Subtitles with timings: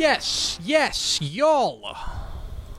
[0.00, 1.94] Yes, yes, y'all.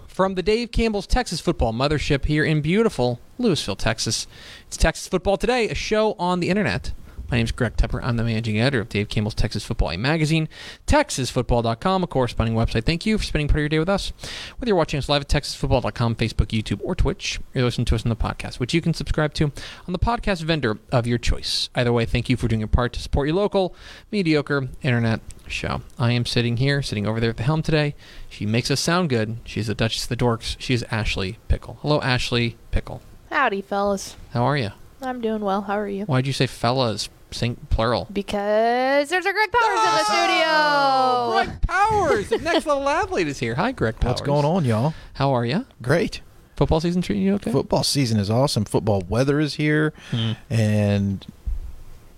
[0.07, 4.25] From the Dave Campbell's Texas Football Mothership here in beautiful Lewisville, Texas.
[4.65, 6.93] It's Texas Football Today, a show on the internet.
[7.31, 8.01] My name is Greg Tepper.
[8.03, 10.49] I'm the managing editor of Dave Campbell's Texas Football, a magazine,
[10.85, 12.83] TexasFootball.com, a corresponding website.
[12.83, 14.11] Thank you for spending part of your day with us.
[14.57, 17.95] Whether you're watching us live at TexasFootball.com, Facebook, YouTube, or Twitch, or you're listening to
[17.95, 21.17] us on the podcast, which you can subscribe to on the podcast vendor of your
[21.17, 21.69] choice.
[21.73, 23.73] Either way, thank you for doing your part to support your local,
[24.11, 25.83] mediocre internet show.
[25.97, 27.95] I am sitting here, sitting over there at the helm today.
[28.27, 29.37] She makes us sound good.
[29.45, 30.57] She's the Duchess of the Dorks.
[30.59, 31.77] She's Ashley Pickle.
[31.81, 33.01] Hello, Ashley Pickle.
[33.29, 34.17] Howdy, fellas.
[34.33, 34.71] How are you?
[35.01, 35.61] I'm doing well.
[35.61, 36.03] How are you?
[36.05, 37.09] Why'd you say fellas?
[37.33, 38.07] Sing plural.
[38.11, 40.43] Because there's a Greg Powers in the studio.
[40.47, 43.55] Oh, Greg Powers, the next level athlete, is here.
[43.55, 44.11] Hi, Greg Powers.
[44.15, 44.93] What's going on, y'all?
[45.13, 45.65] How are you?
[45.81, 46.21] Great.
[46.57, 47.51] Football season treating you okay?
[47.51, 48.65] Football season is awesome.
[48.65, 50.33] Football weather is here, Hmm.
[50.49, 51.25] and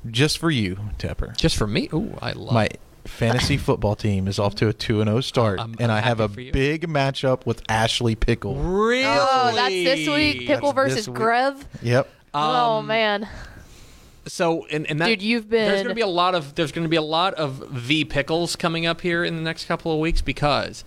[0.09, 1.87] just for you, Tepper, Just for me?
[1.93, 2.67] Ooh, I love my
[3.05, 6.01] fantasy football team is off to a two and zero start, I'm- and I'm I
[6.01, 6.51] have a happy for you.
[6.51, 8.55] big matchup with Ashley Pickle.
[8.55, 9.05] Really?
[9.05, 10.47] Oh, that's this week.
[10.47, 11.15] Pickle That's versus this.
[11.15, 11.63] Grev.
[11.83, 12.09] Yep.
[12.33, 13.29] oh Um, man,
[14.25, 15.65] So, and, and that, dude, you've been.
[15.67, 18.05] there's going to be a lot of there's going to be a lot of V
[18.05, 20.83] pickles coming up here in the next couple of weeks because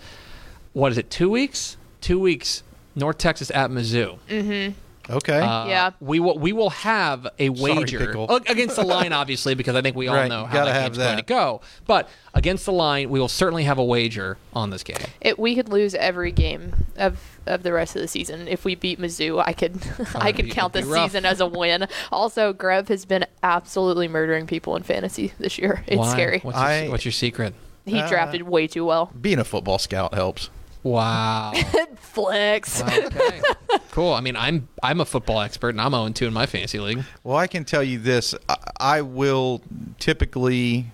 [0.72, 1.10] what is it?
[1.10, 1.76] Two weeks?
[2.00, 2.62] Two weeks.
[2.94, 4.18] North Texas at Mizzou.
[4.28, 4.72] Mm-hmm.
[5.08, 5.38] Okay.
[5.38, 5.90] Uh, Yeah.
[6.00, 8.26] we will we will have a wager Pickle.
[8.28, 10.80] Uh, against the line, obviously, because I think we all Right, know how gotta that
[10.80, 11.60] have game's going to go.
[11.86, 14.96] But against the line, we will certainly have a wager on this game.
[15.20, 18.74] It, we could lose every game of of the rest of the season if we
[18.74, 19.42] beat Mizzou.
[19.46, 19.78] I could
[20.16, 21.10] I could count it'd this rough.
[21.10, 21.86] season as a win.
[22.10, 25.84] Also, Grev has been absolutely murdering people in fantasy this year.
[25.86, 26.12] It's Why?
[26.12, 26.38] scary.
[26.40, 27.54] What's your, I- what's your secret?
[27.84, 29.12] He Uh, drafted way too well.
[29.20, 30.50] Being a football scout helps.
[30.86, 31.52] Wow.
[31.96, 32.82] Flex.
[32.82, 33.42] okay.
[33.90, 34.12] Cool.
[34.12, 37.02] I mean, I'm I'm a football expert, and I'm 0 2 in my fantasy league.
[37.24, 39.62] Well, I can tell you this: I, I will
[39.98, 40.86] typically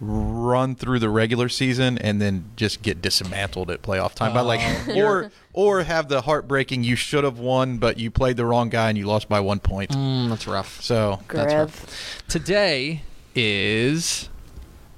[0.00, 4.60] run through the regular season and then just get dismantled at playoff time by like
[4.96, 8.88] or or have the heartbreaking you should have won but you played the wrong guy
[8.88, 9.90] and you lost by one point.
[9.90, 10.80] Mm, that's rough.
[10.80, 11.58] So That's Grev.
[11.58, 12.22] rough.
[12.28, 13.02] Today
[13.34, 14.28] is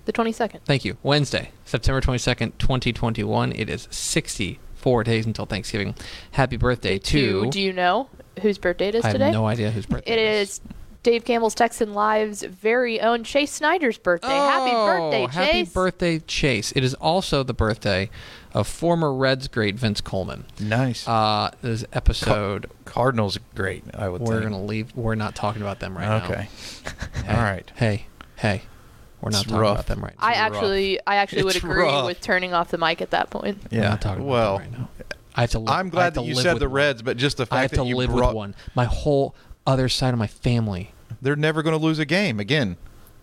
[0.04, 0.60] The twenty second.
[0.66, 3.52] thank you Wednesday, September 22nd, 2021.
[3.52, 5.94] It is 64 days until Thanksgiving.
[6.32, 7.48] Happy birthday to.
[7.50, 8.10] Do you know
[8.42, 9.30] whose birthday it is I have today?
[9.30, 10.26] no idea whose birthday it is.
[10.26, 10.60] It is
[11.02, 14.28] Dave Campbell's Texan Live's very own Chase Snyder's birthday.
[14.28, 15.72] happy Oh, birthday, Happy Chase.
[15.72, 16.72] birthday, Chase.
[16.72, 18.10] It is also the birthday
[18.52, 20.44] of former Reds great Vince Coleman.
[20.58, 21.06] nice.
[21.06, 24.94] Uh, this episode, Cardinals great, I would we're going to leave.
[24.96, 26.24] We're not talking about them right now.
[26.24, 26.48] okay.
[27.24, 27.70] Hey, All right.
[27.76, 28.06] Hey,
[28.36, 28.62] hey.
[29.20, 29.72] We're not It's talking rough.
[29.72, 30.26] about them right now.
[30.26, 30.36] I rough.
[30.54, 32.06] actually, I actually would It's agree rough.
[32.06, 33.58] with turning off the mic at that point.
[33.70, 33.88] We're Yeah.
[33.90, 34.88] not talking well, about them right now.
[35.36, 35.58] I have to.
[35.60, 36.74] Li- I'm glad that you said with the one.
[36.74, 38.54] Reds, but just the I have fact to that you live brought with one.
[38.74, 39.34] My whole
[39.66, 40.92] other side of my family.
[41.22, 42.76] they're never going to lose a game again.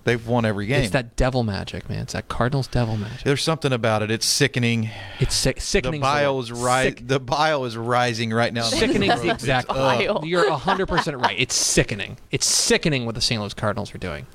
[0.03, 0.83] They've won every game.
[0.83, 2.03] It's that devil magic, man.
[2.03, 3.23] It's that Cardinals devil magic.
[3.25, 4.09] There's something about it.
[4.11, 4.89] It's sickening.
[5.19, 5.99] It's sick, The sickening.
[5.99, 8.61] bile is ri- Sick, The bile is rising right now.
[8.63, 9.67] sickening is the exact.
[9.67, 10.21] Bile.
[10.23, 11.35] You're 100 percent right.
[11.37, 12.17] It's sickening.
[12.31, 13.41] It's sickening what the St.
[13.41, 14.27] Louis Cardinals are doing.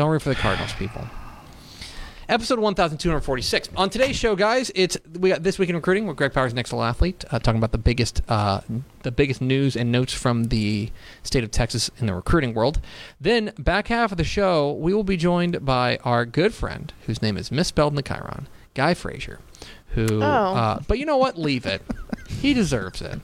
[0.00, 1.06] Don't root for the Cardinals, people.
[2.26, 3.68] Episode 1246.
[3.76, 6.72] On today's show, guys, it's we got this week in recruiting with Greg Powers, next
[6.72, 8.62] level athlete, uh, talking about the biggest, uh,
[9.02, 10.90] the biggest news and notes from the
[11.22, 12.80] state of Texas in the recruiting world.
[13.20, 17.20] Then back half of the show, we will be joined by our good friend, whose
[17.20, 19.38] name is misspelled in the Chiron, Guy Frazier,
[19.88, 20.06] who.
[20.10, 20.24] Oh.
[20.24, 21.36] Uh, but you know what?
[21.38, 21.82] Leave it.
[22.26, 23.20] he deserves it.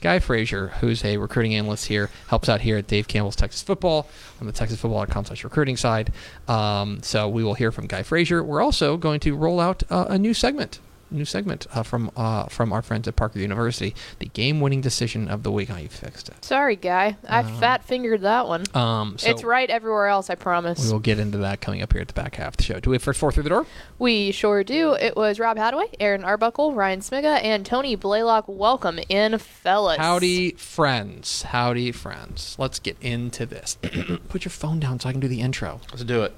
[0.00, 4.08] Guy Frazier, who's a recruiting analyst here, helps out here at Dave Campbell's Texas Football
[4.40, 6.12] on the TexasFootball.com slash recruiting side.
[6.46, 8.42] Um, so we will hear from Guy Frazier.
[8.42, 10.80] We're also going to roll out uh, a new segment
[11.10, 13.94] new segment uh, from uh, from our friends at Parker University.
[14.18, 15.70] The game-winning decision of the week.
[15.72, 16.44] Oh, you fixed it.
[16.44, 17.16] Sorry, guy.
[17.28, 18.64] I fat fingered that one.
[18.74, 20.86] Um, so it's right everywhere else, I promise.
[20.86, 22.80] We will get into that coming up here at the back half of the show.
[22.80, 23.66] Do we have first four through the door?
[23.98, 24.92] We sure do.
[24.94, 28.44] It was Rob Hadaway, Aaron Arbuckle, Ryan Smiga, and Tony Blaylock.
[28.46, 29.98] Welcome in, fellas.
[29.98, 31.42] Howdy, friends.
[31.42, 32.56] Howdy, friends.
[32.58, 33.78] Let's get into this.
[34.28, 35.80] Put your phone down so I can do the intro.
[35.90, 36.34] Let's do it.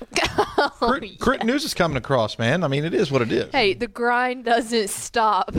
[0.60, 2.64] Oh, Crit, crit news is coming across, man.
[2.64, 3.50] I mean, it is what it is.
[3.52, 5.54] Hey, the grind doesn't stop.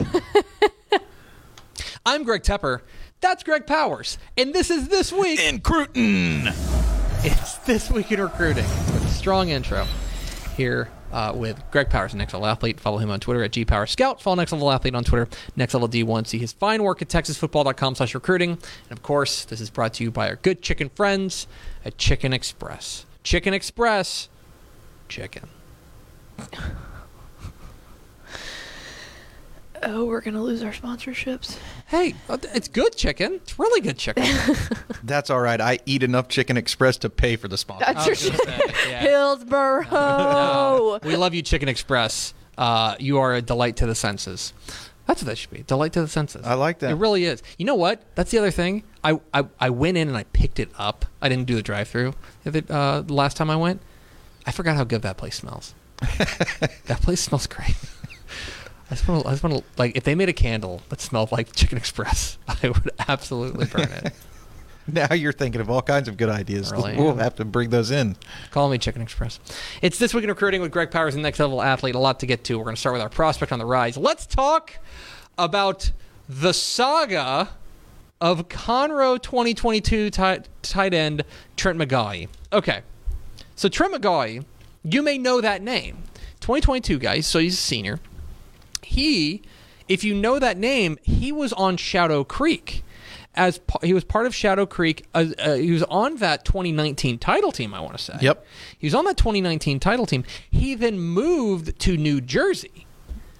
[2.06, 2.80] I'm Greg Tepper.
[3.20, 4.18] That's Greg Powers.
[4.36, 5.38] And this is This Week.
[5.40, 6.48] In Cruton.
[7.22, 8.64] It's This Week in Recruiting.
[8.64, 9.86] With a strong intro
[10.56, 12.80] here uh, with Greg Powers, Next Level Athlete.
[12.80, 14.20] Follow him on Twitter at GPowerScout.
[14.20, 16.26] Follow Next Level Athlete on Twitter, Next Level D1.
[16.26, 18.52] See his fine work at TexasFootball.com slash recruiting.
[18.52, 21.46] And of course, this is brought to you by our good chicken friends
[21.84, 23.06] at Chicken Express.
[23.22, 24.28] Chicken Express.
[25.08, 25.48] Chicken.
[29.82, 31.58] oh, we're going to lose our sponsorships.
[31.86, 33.34] Hey, it's good chicken.
[33.34, 34.24] It's really good chicken.
[35.02, 35.60] That's all right.
[35.60, 37.86] I eat enough Chicken Express to pay for the sponsor.
[37.86, 38.40] That's your shit.
[38.88, 39.00] yeah.
[39.00, 39.84] Hillsboro.
[39.90, 40.98] No.
[41.02, 42.34] We love you, Chicken Express.
[42.56, 44.52] Uh, you are a delight to the senses.
[45.10, 45.64] That's what that should be.
[45.64, 46.46] Delight to the senses.
[46.46, 46.92] I like that.
[46.92, 47.42] It really is.
[47.58, 48.00] You know what?
[48.14, 48.84] That's the other thing.
[49.02, 51.04] I, I, I went in and I picked it up.
[51.20, 52.14] I didn't do the drive through
[52.46, 53.80] uh, the last time I went.
[54.46, 55.74] I forgot how good that place smells.
[56.00, 57.74] that place smells great.
[58.88, 61.00] I just want to, I just want to, like, if they made a candle that
[61.00, 64.12] smelled like Chicken Express, I would absolutely burn it.
[64.94, 66.72] Now you're thinking of all kinds of good ideas.
[66.72, 67.18] Really we'll am.
[67.18, 68.16] have to bring those in.
[68.50, 69.38] Call me Chicken Express.
[69.82, 71.94] It's This Week in Recruiting with Greg Powers, the next level athlete.
[71.94, 72.58] A lot to get to.
[72.58, 73.96] We're going to start with our prospect on the rise.
[73.96, 74.78] Let's talk
[75.38, 75.92] about
[76.28, 77.50] the saga
[78.20, 81.24] of Conroe 2022 tight, tight end
[81.56, 82.28] Trent McGaughy.
[82.52, 82.82] Okay.
[83.56, 84.44] So Trent McGaughy,
[84.82, 86.04] you may know that name.
[86.40, 88.00] 2022 guys, so he's a senior.
[88.82, 89.42] He,
[89.88, 92.82] if you know that name, he was on Shadow Creek.
[93.34, 97.18] As pa- he was part of Shadow Creek, uh, uh, he was on that 2019
[97.18, 97.72] title team.
[97.72, 98.14] I want to say.
[98.20, 98.44] Yep.
[98.78, 100.24] He was on that 2019 title team.
[100.50, 102.86] He then moved to New Jersey.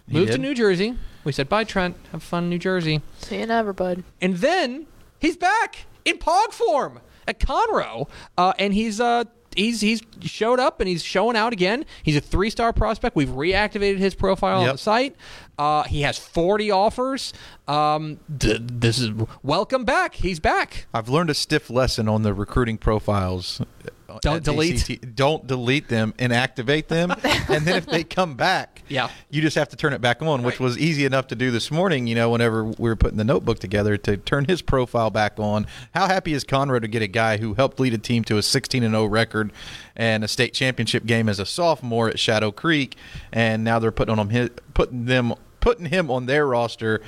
[0.07, 0.39] Moved to?
[0.39, 0.97] New Jersey.
[1.25, 1.97] We said, "Bye, Trent.
[2.13, 4.05] Have fun in New Jersey." See you never, bud.
[4.21, 4.87] And then
[5.19, 8.09] he's back in pog form at Conroe,
[8.39, 11.85] uh, and he's uh, he's he's showed up and he's showing out again.
[12.03, 13.17] He's a three star prospect.
[13.17, 15.15] We've reactivated his profile on the site.
[15.61, 17.35] Uh, he has 40 offers.
[17.69, 19.11] Um, d- this is
[19.43, 20.15] welcome back.
[20.15, 20.87] He's back.
[20.95, 23.61] I've learned a stiff lesson on the recruiting profiles.
[24.09, 24.91] uh, Don't delete.
[24.91, 25.15] ACT.
[25.15, 27.11] Don't delete them and activate them.
[27.51, 29.11] and then if they come back, Yeah.
[29.29, 30.61] you just have to turn it back on, which Right.
[30.65, 32.07] was easy enough to do this morning.
[32.07, 35.67] You know, whenever we were putting the notebook together to turn his profile back on.
[35.95, 38.43] How happy is Conroe to get a guy who helped lead a team to a
[38.43, 39.53] 16 and 0 record
[39.95, 42.97] and a state championship game as a sophomore at Shadow Creek,
[43.31, 47.01] and now they're putting on him putting them putting him on their roster.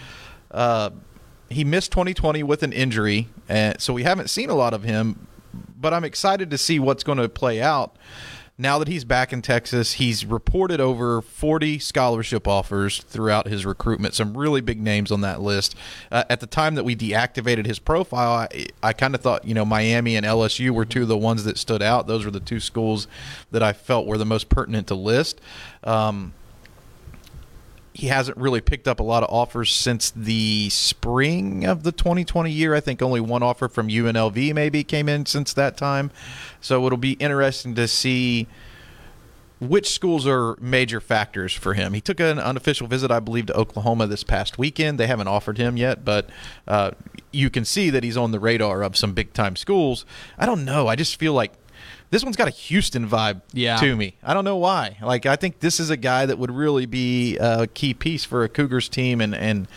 [0.50, 0.90] Uh,
[1.49, 5.26] he missed 2020 with an injury, and so we haven't seen a lot of him.
[5.78, 7.96] But I'm excited to see what's going to play out
[8.58, 9.94] now that he's back in Texas.
[9.94, 14.14] He's reported over 40 scholarship offers throughout his recruitment.
[14.14, 15.75] Some really big names on that list.
[16.10, 19.55] Uh, at the time that we deactivated his profile, I, I kind of thought you
[19.55, 22.06] know Miami and LSU were two of the ones that stood out.
[22.06, 23.06] Those were the two schools
[23.50, 25.41] that I felt were the most pertinent to list.
[25.84, 26.32] Um,
[27.94, 32.51] he hasn't really picked up a lot of offers since the spring of the 2020
[32.51, 32.75] year.
[32.75, 36.11] I think only one offer from UNLV maybe came in since that time.
[36.61, 38.46] So it'll be interesting to see
[39.61, 41.93] which schools are major factors for him.
[41.93, 44.99] He took an unofficial visit, I believe, to Oklahoma this past weekend.
[44.99, 46.29] They haven't offered him yet, but
[46.67, 46.93] uh,
[47.31, 50.05] you can see that he's on the radar of some big time schools.
[50.37, 50.89] I don't know.
[50.89, 51.53] I just feel like
[52.10, 53.77] this one's got a Houston vibe Yeah.
[53.77, 54.15] to me.
[54.22, 54.96] I don't know why.
[55.03, 58.44] Like I think this is a guy that would really be a key piece for
[58.44, 59.69] a Cougars team and and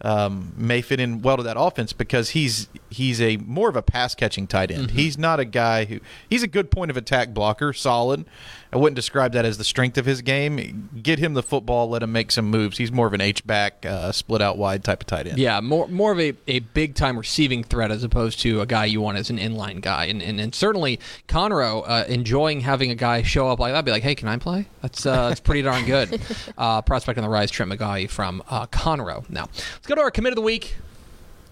[0.00, 3.82] um, may fit in well to that offense because he's he's a more of a
[3.82, 4.90] pass catching tight end.
[4.90, 8.26] He's not a guy who he's a good point of attack blocker, solid.
[8.74, 10.90] I wouldn't describe that as the strength of his game.
[11.00, 12.76] Get him the football, let him make some moves.
[12.76, 15.38] He's more of an H back, uh, split out wide type of tight end.
[15.38, 18.86] Yeah, more more of a, a big time receiving threat as opposed to a guy
[18.86, 20.06] you want as an inline guy.
[20.06, 23.92] And and, and certainly Conroe uh, enjoying having a guy show up like that, be
[23.92, 24.66] like, hey, can I play?
[24.82, 26.20] That's uh, that's pretty darn good.
[26.56, 29.28] Uh, prospect on the rise, Trent McGaughy from uh, Conroe.
[29.30, 30.76] Now let's go to our commit of the week.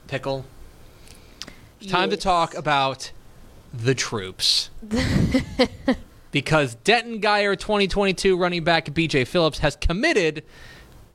[0.07, 0.45] Pickle.
[1.81, 3.11] It's time to talk about
[3.73, 4.71] the troops.
[6.33, 10.43] because Denton Guyer 2022 running back BJ Phillips has committed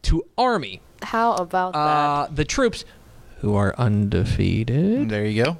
[0.03, 1.79] to Army How about that?
[1.79, 2.85] uh, the troops
[3.39, 5.09] who are undefeated.
[5.09, 5.57] There you go.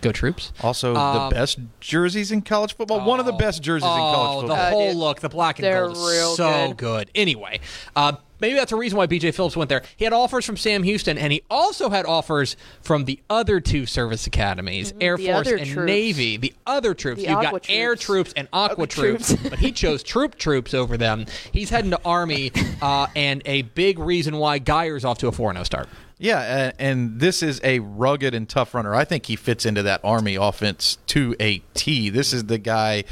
[0.00, 0.52] Go Troops.
[0.62, 3.00] Also, Um, the best jerseys in college football.
[3.06, 4.56] One of the best jerseys in college football.
[4.56, 6.76] Oh, the Uh, whole look, the black and they're gold is real so good.
[6.76, 7.10] good.
[7.14, 7.60] Anyway,
[7.96, 9.82] uh, maybe that's a reason why BJ Phillips went there.
[9.96, 13.86] He had offers from Sam Houston, and he also had offers from the other two
[13.86, 15.86] service academies, Air the Force and troops.
[15.86, 16.36] Navy.
[16.36, 17.22] The other troops.
[17.22, 18.04] The You've Aqua got Air Troops.
[18.04, 19.48] Troops and Aqua, Aqua Troops, Troops.
[19.50, 21.26] but he chose Troop Troops over them.
[21.52, 25.52] He's heading to Army, uh, and a big reason why Guyer's off to a 4
[25.52, 25.88] 0 start.
[26.18, 28.94] Yeah, and, and this is a rugged and tough runner.
[28.94, 32.08] I think he fits into that Army offense to a T.
[32.08, 33.04] This is the guy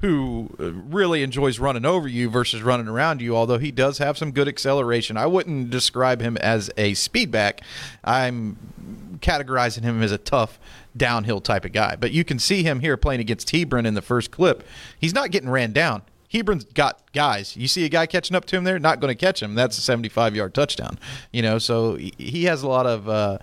[0.00, 4.18] who uh, really enjoys running over you versus running around you, although he does have
[4.18, 5.16] some good acceleration.
[5.16, 7.60] I wouldn't describe him as a speedback.
[8.04, 10.58] I'm categorizing him as a tough
[10.96, 11.96] downhill type of guy.
[11.96, 14.66] But you can see him here playing against Hebron in the first clip.
[15.00, 16.02] He's not getting ran down.
[16.28, 17.56] Hebron's got guys.
[17.56, 19.54] You see a guy catching up to him there, not going to catch him.
[19.54, 20.98] That's a 75 yard touchdown.
[21.32, 23.38] You know, so he- he has a lot of uh,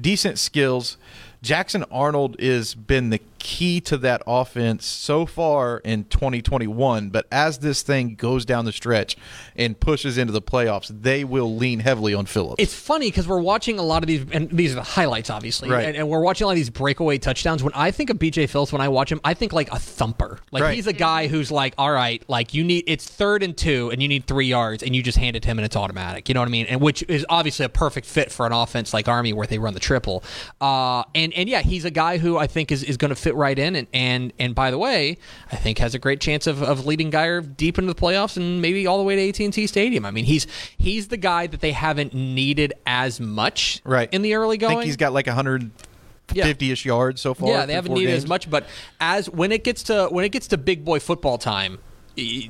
[0.00, 0.96] decent skills.
[1.42, 7.10] Jackson Arnold has been the key to that offense so far in 2021.
[7.10, 9.16] But as this thing goes down the stretch
[9.56, 12.56] and pushes into the playoffs, they will lean heavily on Phillips.
[12.62, 15.70] It's funny because we're watching a lot of these, and these are the highlights, obviously,
[15.70, 15.84] Right.
[15.86, 17.62] and, and we're watching a lot of these breakaway touchdowns.
[17.62, 20.38] When I think of BJ Phillips, when I watch him, I think like a thumper.
[20.50, 20.74] Like Right.
[20.74, 24.02] he's a guy who's like, all right, like you need it's third and two, and
[24.02, 26.28] you need three yards, and you just hand it to him, and it's automatic.
[26.28, 26.66] You know what I mean?
[26.66, 29.74] And which is obviously a perfect fit for an offense like Army where they run
[29.74, 30.22] the triple.
[30.60, 33.27] Uh, and and yeah, he's a guy who I think is, is going to fit
[33.34, 35.18] right in, and and and by the way,
[35.50, 38.62] I think has a great chance of, of leading Guyer deep into the playoffs and
[38.62, 40.04] maybe all the way to AT and T Stadium.
[40.04, 44.34] I mean, he's he's the guy that they haven't needed as much right in the
[44.34, 44.72] early going.
[44.72, 47.50] I think he's got like 150-ish yards so far.
[47.50, 48.66] yeah, they haven't needed as much, but
[49.00, 51.78] as when it gets to when it gets to big boy football time,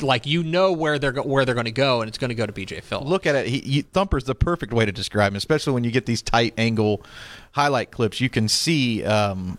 [0.01, 2.47] like you know where they're where they're going to go, and it's going to go
[2.47, 3.03] to BJ Phil.
[3.05, 3.47] look at it.
[3.47, 6.55] He, he, Thumper's the perfect way to describe him, especially when you get these tight
[6.57, 7.03] angle
[7.53, 8.21] highlight clips.
[8.21, 9.59] You can see um,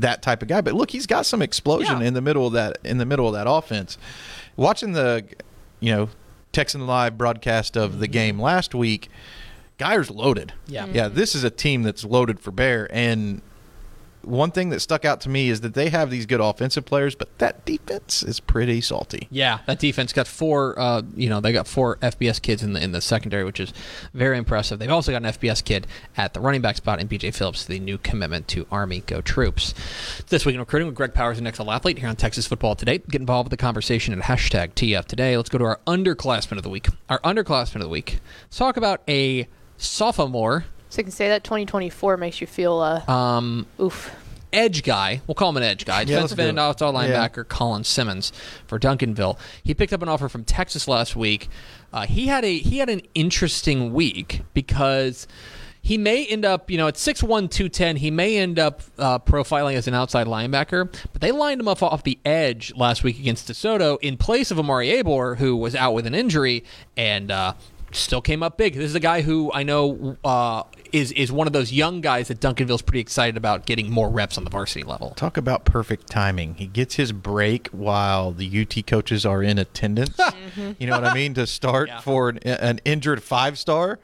[0.00, 0.60] that type of guy.
[0.60, 2.08] But look, he's got some explosion Yeah.
[2.08, 3.98] in the middle of that in the middle of that offense.
[4.56, 5.24] Watching the,
[5.80, 6.08] you know,
[6.52, 8.12] Texan live broadcast of the mm-hmm.
[8.12, 9.08] game last week,
[9.78, 10.52] Guyer's loaded.
[10.66, 10.86] Yeah.
[10.92, 11.08] yeah.
[11.08, 13.42] This is a team that's loaded for bear and.
[14.22, 17.14] One thing that stuck out to me is that they have these good offensive players,
[17.14, 19.28] but that defense is pretty salty.
[19.30, 20.78] Yeah, that defense got four.
[20.78, 23.72] Uh, you know, they got four FBS kids in the in the secondary, which is
[24.14, 24.78] very impressive.
[24.78, 25.86] They've also got an FBS kid
[26.16, 29.74] at the running back spot, in BJ Phillips, the new commitment to Army Go Troops.
[30.28, 32.98] This week in recruiting with Greg Powers, the next athlete here on Texas Football Today.
[32.98, 35.36] Get involved with the conversation at hashtag TF Today.
[35.36, 36.88] Let's go to our underclassmen of the week.
[37.08, 38.20] Our underclassmen of the week.
[38.44, 43.10] Let's talk about a sophomore So you can say that 2024 makes you feel uh,
[43.10, 44.14] um, oof.
[44.52, 45.22] edge guy.
[45.26, 46.02] We'll call him an edge guy.
[46.02, 46.60] Yeah, let's Defensive do end, it.
[46.60, 47.28] outside Yeah.
[47.28, 48.30] linebacker Colin Simmons
[48.66, 49.38] for Duncanville.
[49.64, 51.48] He picked up an offer from Texas last week.
[51.94, 55.26] Uh, he had a he had an interesting week because
[55.80, 59.76] he may end up, you know, at 6'1", 210, he may end up uh, profiling
[59.76, 63.48] as an outside linebacker, but they lined him up off the edge last week against
[63.48, 66.64] DeSoto in place of Omari Abor, who was out with an injury,
[66.98, 67.54] and uh,
[67.92, 68.74] still came up big.
[68.74, 72.28] This is a guy who I know uh, is is one of those young guys
[72.28, 75.10] that Duncanville's pretty excited about getting more reps on the varsity level.
[75.16, 76.54] Talk about perfect timing.
[76.56, 80.18] He gets his break while the UT coaches are in attendance.
[80.78, 81.32] You know what I mean?
[81.34, 82.00] To start Yeah.
[82.00, 83.98] for an, an injured five star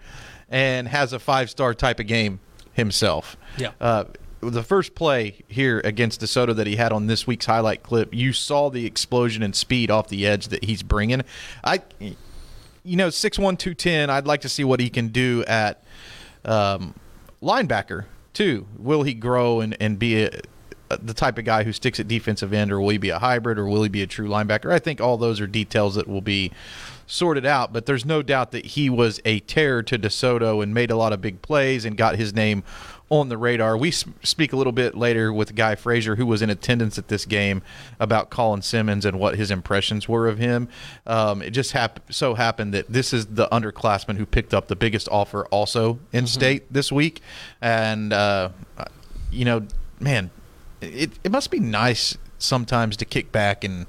[0.48, 2.40] and has a five star type of game
[2.72, 3.36] himself.
[3.58, 3.72] Yeah.
[3.80, 4.04] Uh,
[4.40, 8.32] the first play here against DeSoto that he had on this week's highlight clip, you
[8.32, 11.22] saw the explosion and speed off the edge that he's bringing.
[11.64, 14.08] I, you know, six one two ten.
[14.10, 15.82] I'd like to see what he can do at
[16.48, 16.94] um,
[17.42, 18.66] linebacker too.
[18.78, 20.30] Will he grow and, and be a,
[20.88, 23.58] the type of guy who sticks at defensive end, or will he be a hybrid,
[23.58, 24.72] or will he be a true linebacker?
[24.72, 26.50] I think all those are details that will be
[27.06, 27.72] sorted out.
[27.72, 31.12] But there's no doubt that he was a terror to DeSoto and made a lot
[31.12, 32.62] of big plays and got his name
[33.10, 33.76] on the radar.
[33.76, 37.24] We speak a little bit later with Guy Frazier, who was in attendance at this
[37.24, 37.62] game,
[37.98, 40.68] about Colin Simmons and what his impressions were of him.
[41.06, 44.76] Um, it just hap- so happened that this is the underclassman who picked up the
[44.76, 47.22] biggest offer also in state this week.
[47.62, 48.50] And, uh,
[49.30, 49.66] you know,
[50.00, 50.30] man,
[50.80, 53.86] it, it must be nice sometimes to kick back and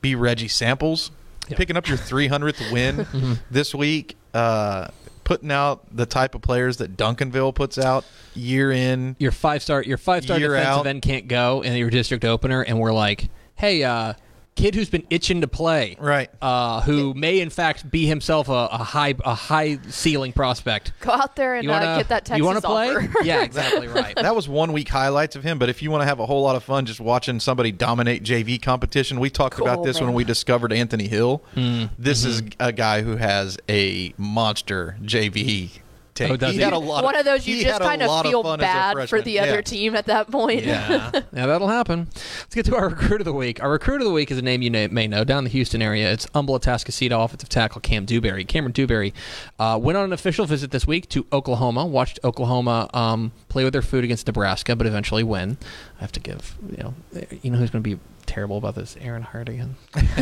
[0.00, 1.10] be Reggie Samples.
[1.48, 4.88] Picking up your 300th win this week, uh,
[5.30, 9.14] putting out the type of players that Duncanville puts out year in.
[9.20, 10.86] your five star your five star defensive out.
[10.88, 14.14] end can't go in your district opener, and we're like, hey, uh,
[14.60, 16.30] kid who's been itching to play, Right.
[16.42, 20.92] Uh, who may in fact be himself a, a high a high ceiling prospect.
[21.00, 23.08] Go out there and wanna uh, get that Texas you wanna play?
[23.22, 24.14] yeah, exactly right.
[24.16, 26.42] That was one week highlights of him, but if you want to have a whole
[26.42, 30.12] lot of fun just watching somebody dominate JV competition, we talked Cool, about this when
[30.12, 31.42] we discovered Anthony Hill.
[31.56, 32.62] Mm, This is mm-hmm.
[32.62, 35.70] a guy who has a monster JV
[36.14, 36.42] take.
[36.42, 36.60] Oh, he, he?
[36.60, 37.04] had a lot.
[37.04, 39.24] One of those you just kind of feel fun bad for freshman.
[39.24, 39.42] the Yeah.
[39.44, 40.64] other team at that point.
[40.64, 42.08] Yeah, yeah, that'll happen.
[42.50, 43.62] Let's get to our recruit of the week.
[43.62, 45.80] Our recruit of the week is a name you may know down in the Houston
[45.80, 46.10] area.
[46.10, 48.44] It's Humble Atascocita offensive tackle Cam Dewberry.
[48.44, 49.14] Cameron Dewberry
[49.60, 51.86] uh, went on an official visit this week to Oklahoma.
[51.86, 55.58] Watched Oklahoma um, play with their food against Nebraska, but eventually win.
[55.98, 56.94] I have to give you know,
[57.40, 58.00] you know who's going to be
[58.30, 58.96] terrible about this?
[59.00, 59.74] Aaron Hart again.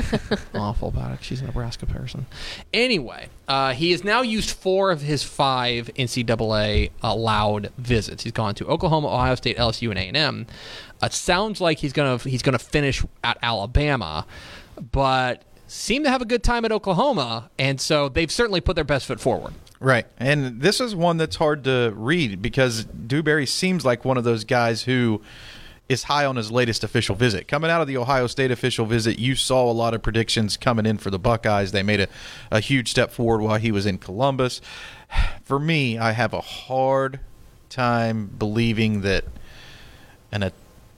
[0.54, 1.22] Awful about it.
[1.22, 2.26] She's a Nebraska person.
[2.72, 8.24] Anyway, uh, he has now used four of his five NCAA allowed visits.
[8.24, 10.46] He's gone to Oklahoma, Ohio State, LSU, and A and M.
[11.02, 14.26] It sounds like he's gonna he's gonna finish at Alabama,
[14.90, 18.84] but seem to have a good time at Oklahoma, and so they've certainly put their
[18.84, 19.52] best foot forward.
[19.80, 20.06] Right.
[20.16, 24.44] And this is one that's hard to read because Dewberry seems like one of those
[24.44, 25.22] guys who
[25.88, 27.48] is high on his latest official visit.
[27.48, 30.84] Coming out of the Ohio State official visit, you saw a lot of predictions coming
[30.84, 31.72] in for the Buckeyes.
[31.72, 32.08] They made a,
[32.50, 34.60] a huge step forward while he was in Columbus.
[35.44, 37.20] For me, I have a hard
[37.70, 39.24] time believing that
[40.30, 40.42] an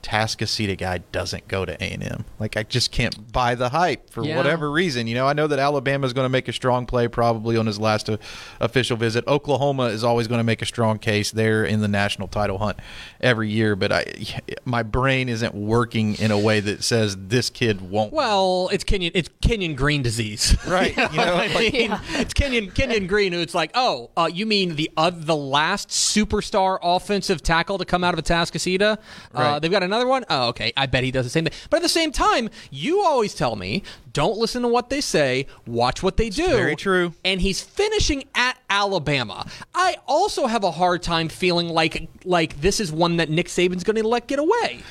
[0.01, 2.25] Atascocita guy doesn't go to A&M.
[2.39, 4.37] Like I just can't buy the hype for Yeah.
[4.37, 5.07] whatever reason.
[5.07, 7.65] You know, I know that Alabama is going to make a strong play probably on
[7.65, 8.17] his last uh,
[8.59, 9.25] official visit.
[9.27, 12.77] Oklahoma is always going to make a strong case there in the national title hunt
[13.19, 14.05] every year, but I
[14.65, 18.13] my brain isn't working in a way that says this kid won't.
[18.13, 20.55] Well, it's Kenyon it's Kenyon Green disease.
[20.71, 24.29] Right, you know, I like- mean, it's Kenyon Kenyon Green who it's like, oh, uh,
[24.31, 28.93] you mean the uh, the last superstar offensive tackle to come out of Atascocita?
[28.93, 28.97] Uh,
[29.33, 29.59] Right.
[29.61, 30.25] they've got another one.
[30.29, 30.71] Oh, okay.
[30.77, 31.53] I bet he does the same thing.
[31.69, 33.83] But at the same time, you always tell me,
[34.13, 36.47] don't listen to what they say, watch what they do.
[36.47, 37.13] very true.
[37.25, 39.45] And he's finishing at Alabama.
[39.75, 43.83] I also have a hard time feeling like like this is one that Nick Saban's
[43.83, 44.81] going to let get away.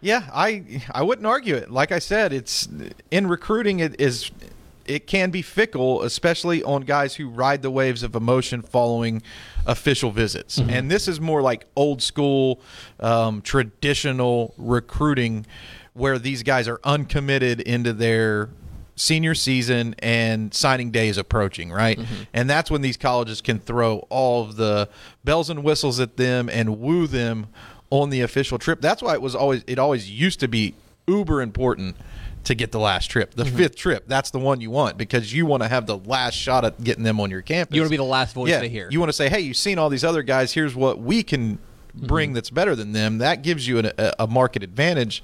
[0.00, 1.70] Yeah, I I wouldn't argue it.
[1.70, 2.68] Like I said, it's
[3.10, 4.30] in recruiting it is
[4.90, 9.22] it can be fickle, especially on guys who ride the waves of emotion following
[9.66, 10.58] official visits.
[10.58, 12.60] And this is more like old school,
[12.98, 15.46] um, traditional recruiting,
[15.92, 18.50] where these guys are uncommitted into their
[18.96, 21.98] senior season and signing day is approaching, right?
[22.34, 24.88] And that's when these colleges can throw all of the
[25.24, 27.46] bells and whistles at them and woo them
[27.90, 28.80] on the official trip.
[28.80, 30.74] That's why it was always it always used to be
[31.06, 31.96] uber important
[32.44, 33.34] to get the last trip.
[33.34, 36.34] The fifth trip, that's the one you want because you want to have the last
[36.34, 37.74] shot at getting them on your campus.
[37.74, 38.88] You want to be the last voice yeah, they hear.
[38.90, 40.52] You want to say, "Hey, you've seen all these other guys.
[40.52, 41.58] Here's what we can
[41.94, 45.22] bring that's better than them." That gives you an, a, a market advantage.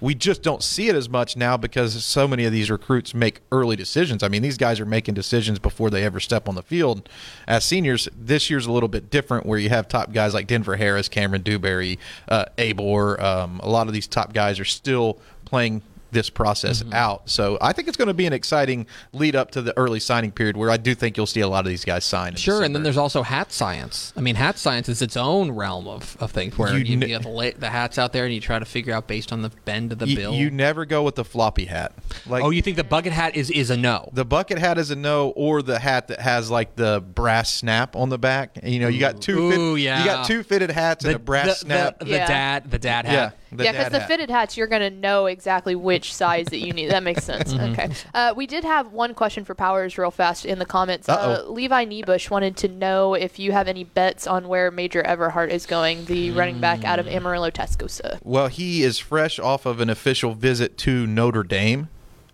[0.00, 3.40] We just don't see it as much now because so many of these recruits make
[3.50, 4.22] early decisions.
[4.22, 7.08] I mean, these guys are making decisions before they ever step on the field.
[7.48, 10.76] As seniors, this year's a little bit different, where you have top guys like Denver
[10.76, 13.20] Harris, Cameron Dewberry, uh, Abor.
[13.20, 16.92] Um, a lot of these top guys are still playing this process Mm-hmm.
[16.92, 17.28] out.
[17.28, 20.30] So I think it's going to be an exciting lead up to the early signing
[20.30, 22.30] period where I do think you'll see a lot of these guys sign.
[22.32, 24.12] in Sure, and then there's also hat science.
[24.16, 27.12] I mean, hat science is its own realm of, of things where You you, you,
[27.14, 29.50] have the, the hats out there and you try to figure out based on the
[29.64, 30.34] bend of the you, bill.
[30.34, 31.92] you never go with the floppy hat.
[32.26, 34.10] Like oh, you think the bucket hat is is a no?
[34.12, 37.96] the bucket hat is a no, or the hat that has like the brass snap
[37.96, 38.58] on the back.
[38.62, 39.38] And, you know, you got two.
[39.38, 40.00] Ooh, fit, yeah.
[40.00, 41.98] You got two fitted hats and a brass the, snap.
[41.98, 42.26] The, the Yeah.
[42.26, 43.37] dad, the dad yeah, hat.
[43.52, 44.08] The yeah, because the hat.
[44.08, 46.90] fitted hats, you're going to know exactly which size that you need.
[46.90, 47.52] That makes sense.
[47.54, 47.72] Mm-hmm.
[47.72, 47.88] Okay.
[48.14, 51.08] Uh, we did have one question for Powers real fast in the comments.
[51.08, 55.50] Uh, Levi Niebush wanted to know if you have any bets on where Major Everhart
[55.50, 57.14] is going, the running back out of Mm.
[57.16, 58.18] Amarillo Tascosa.
[58.22, 61.88] Well, he is fresh off of an official visit to Notre Dame,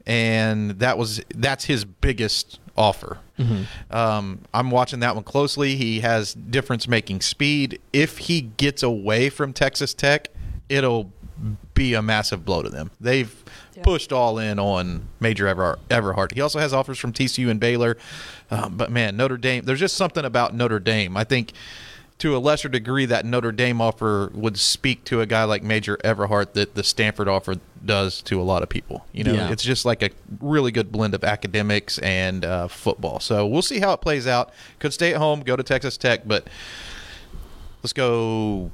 [0.07, 3.18] and that was that's his biggest offer.
[3.90, 5.77] Um, I'm watching that one closely.
[5.77, 7.81] He has difference making speed.
[7.92, 10.29] If he gets away from Texas Tech,
[10.68, 11.12] it'll
[11.74, 12.90] be a massive blow to them.
[13.00, 13.35] They've
[13.74, 13.83] Yeah.
[13.83, 16.33] pushed all in on Major Ever- Everhart.
[16.33, 17.96] He also has offers from TCU and Baylor,
[18.50, 19.64] um, but man, Notre Dame.
[19.64, 21.16] There's just something about Notre Dame.
[21.16, 21.53] I think
[22.18, 25.96] to a lesser degree that Notre Dame offer would speak to a guy like Major
[26.05, 29.05] Everhart that the Stanford offer does to a lot of people.
[29.12, 29.50] You know, Yeah.
[29.50, 33.18] it's just like a really good blend of academics and uh, football.
[33.18, 34.53] So we'll see how it plays out.
[34.79, 36.46] Could stay at home, go to Texas Tech, but
[37.83, 38.70] let's go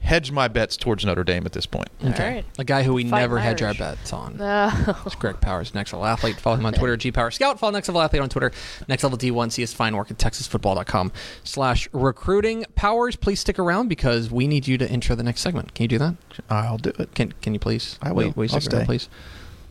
[0.00, 1.88] hedge my bets towards Notre Dame at this point.
[2.02, 2.26] Okay.
[2.26, 2.44] All right.
[2.58, 4.40] A guy who we Fighting never hedge our bets on.
[4.40, 6.36] Uh, It's Greg Powers, Next Level Athlete.
[6.36, 7.58] Follow him on Twitter, G Power Scout.
[7.58, 8.52] Follow Next Level Athlete on Twitter,
[8.88, 9.52] Next Level D1.
[9.52, 11.12] See his fine work at TexasFootball.com
[11.44, 12.64] slash recruiting.
[12.74, 15.74] Powers, please stick around because we need you to intro the next segment.
[15.74, 16.14] Can you do that?
[16.48, 17.14] I'll do it.
[17.14, 17.98] Can Can you please?
[18.00, 18.34] I Will you- will.
[18.36, 19.08] Will you I'll stick around, please?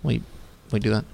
[0.04, 0.22] Will you,
[0.72, 1.06] will you do that?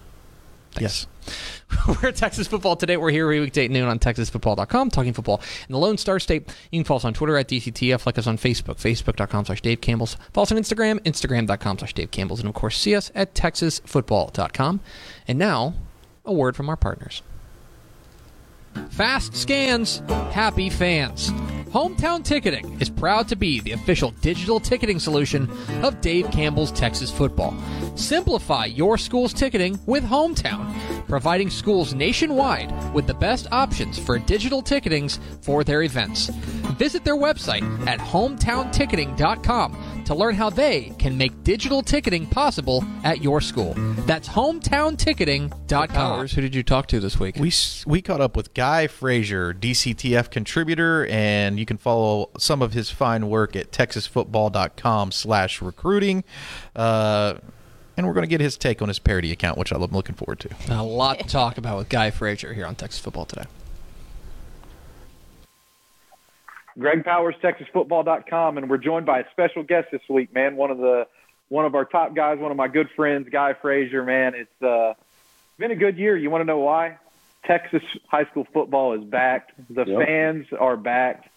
[0.80, 1.08] Yes.
[1.88, 2.98] We're at Texas Football today.
[2.98, 6.48] We're here every weekday at noon on TexasFootball.com, talking football in the Lone Star State.
[6.72, 9.82] You can follow us on Twitter at DCTF, like us on Facebook, Facebook.com slash Dave
[9.82, 10.18] Campbell's.
[10.34, 14.82] Follow us on Instagram, Instagram.com slash Dave Campbell's, and of course, see us at TexasFootball.com.
[15.28, 15.74] And now,
[16.26, 17.22] a word from our partners.
[18.90, 21.32] Fast scans, happy fans.
[21.74, 25.50] Hometown Ticketing is proud to be the official digital ticketing solution
[25.82, 27.58] of Dave Campbell's Texas Football.
[27.96, 30.72] Simplify your school's ticketing with Hometown,
[31.08, 36.28] providing schools nationwide with the best options for digital ticketings for their events.
[36.78, 43.24] Visit their website at hometownticketing.com to learn how they can make digital ticketing possible at
[43.24, 43.74] your school.
[44.06, 45.88] That's hometownticketing.com.
[45.88, 47.38] Powers, who did you talk to this week?
[47.38, 47.52] We
[47.88, 52.90] we caught up with Guy Frazier, DCTF contributor, and you can follow some of his
[52.90, 56.24] fine work at texasfootball.com slash recruiting.
[56.74, 57.34] Uh,
[57.98, 60.40] and we're going to get his take on his parody account, which I'm looking forward
[60.40, 60.50] to.
[60.70, 63.44] A lot to talk about with Guy Frazier here on Texas Football today.
[66.80, 70.56] Greg Powers, TexasFootball.com, and we're joined by a special guest this week, man.
[70.56, 71.06] One of the
[71.50, 74.36] one of our top guys, one of my good friends, Guy Frazier, man.
[74.36, 74.94] It's uh,
[75.58, 76.16] been a good year.
[76.16, 76.98] You want to know why?
[77.46, 79.50] Texas high school football is back.
[79.70, 80.06] The Yep.
[80.08, 81.30] fans are back.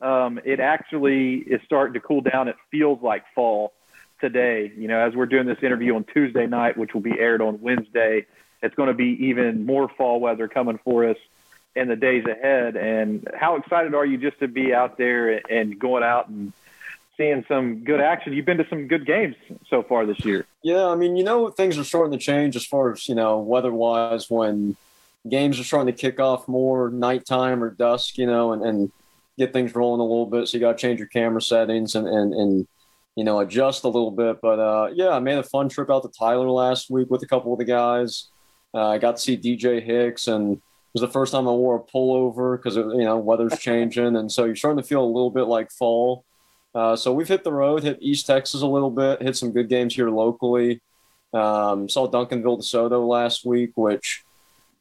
[0.00, 2.48] Um, it actually is starting to cool down.
[2.48, 3.72] It feels like fall
[4.20, 4.70] today.
[4.76, 7.60] You know, as we're doing this interview on Tuesday night, which will be aired on
[7.60, 8.26] Wednesday,
[8.62, 11.16] it's going to be even more fall weather coming for us
[11.74, 12.76] in the days ahead.
[12.76, 16.52] And how excited are you just to be out there and going out and
[17.16, 18.32] seeing some good action?
[18.32, 19.36] You've been to some good games
[19.68, 20.46] so far this year.
[20.62, 23.38] Yeah, I mean, you know, things are starting to change as far as you know,
[23.38, 24.30] weather-wise.
[24.30, 24.76] When
[25.28, 28.92] games are starting to kick off more nighttime or dusk, you know, and, and
[29.38, 30.48] get things rolling a little bit.
[30.48, 32.66] So you got to change your camera settings and and and
[33.16, 34.40] you know adjust a little bit.
[34.40, 37.26] But uh, yeah, I made a fun trip out to Tyler last week with a
[37.26, 38.28] couple of the guys.
[38.72, 40.60] Uh, I got to see DJ Hicks, and it
[40.92, 44.44] was the first time I wore a pullover because you know weather's changing, and so
[44.44, 46.24] you're starting to feel a little bit like fall.
[46.74, 49.68] Uh, so we've hit the road, hit East Texas a little bit, hit some good
[49.68, 50.80] games here locally.
[51.32, 54.24] Um, saw Duncanville DeSoto last week, which,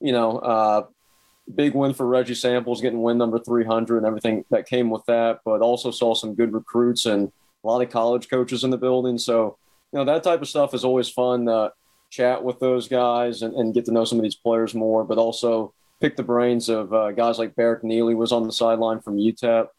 [0.03, 0.85] you know, uh,
[1.55, 5.39] big win for Reggie Samples, getting win number 300 and everything that came with that,
[5.45, 7.31] but also saw some good recruits and
[7.63, 9.17] a lot of college coaches in the building.
[9.17, 9.57] So,
[9.91, 11.47] you know, that type of stuff is always fun.
[11.47, 11.69] Uh,
[12.09, 15.17] chat with those guys and, and get to know some of these players more, but
[15.17, 19.17] also pick the brains of uh, guys like Barrick Neely was on the sideline from
[19.17, 19.69] UTEP.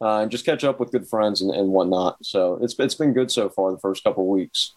[0.00, 2.24] Uh, and just catch up with good friends and, and whatnot.
[2.24, 4.74] So it's it's been good so far the first couple of weeks.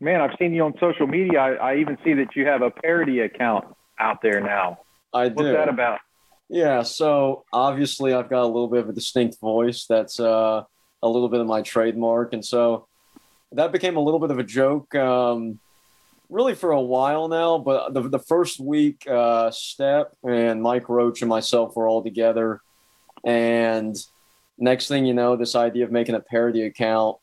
[0.00, 1.38] Man, I've seen you on social media.
[1.38, 3.66] I, I even see that you have a parody account
[3.98, 4.80] out there now.
[5.12, 5.34] I do.
[5.34, 6.00] What's that about?
[6.48, 9.86] Yeah, so obviously I've got a little bit of a distinct voice.
[9.86, 10.62] That's uh,
[11.02, 12.86] a little bit of my trademark, and so
[13.52, 15.58] that became a little bit of a joke, um,
[16.30, 17.58] really for a while now.
[17.58, 22.62] But the the first week, uh, Step and Mike Roach and myself were all together,
[23.24, 23.94] and
[24.56, 27.18] next thing you know, this idea of making a parody account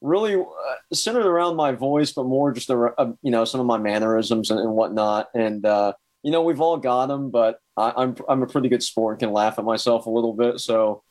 [0.00, 0.44] really uh,
[0.92, 4.52] centered around my voice, but more just a, uh, you know some of my mannerisms
[4.52, 5.66] and, and whatnot, and.
[5.66, 5.94] Uh,
[6.28, 9.20] you know, we've all got them, but I, I'm I'm a pretty good sport and
[9.20, 10.60] can laugh at myself a little bit.
[10.60, 11.02] So,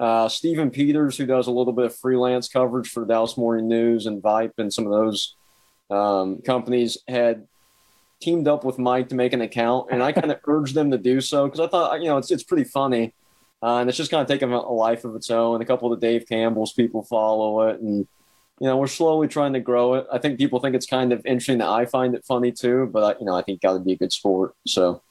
[0.00, 4.06] uh, Stephen Peters, who does a little bit of freelance coverage for Dallas Morning News
[4.06, 5.36] and VYPE and some of those
[5.90, 7.46] um, companies, had
[8.22, 10.96] teamed up with Mike to make an account, and I kind of urged them to
[10.96, 13.12] do so because I thought, you know, it's it's pretty funny,
[13.62, 15.60] uh, and it's just kind of taken a, a life of its own.
[15.60, 18.08] A couple of the Dave Campbell's people follow it, and
[18.62, 20.06] you know, we're slowly trying to grow it.
[20.12, 23.02] I think people think it's kind of interesting that I find it funny too, but
[23.02, 24.54] I, you know, I think got to be a good sport.
[24.68, 25.02] So,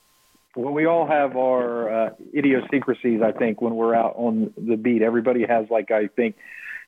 [0.56, 5.02] Well, we all have our uh, idiosyncrasies, I think, when we're out on the beat.
[5.02, 6.38] Everybody has, like, I think,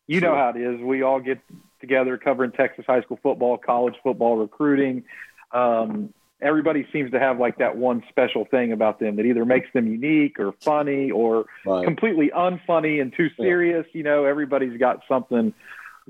[0.08, 0.80] you know how it is.
[0.80, 1.40] We all get
[1.82, 5.04] together covering Texas high school football, college football, recruiting.
[5.52, 9.68] Um, everybody seems to have, like, that one special thing about them that either makes
[9.74, 11.84] them unique or funny or right.
[11.84, 13.44] completely unfunny and too Yeah.
[13.44, 13.86] serious.
[13.92, 15.54] You know, everybody's got something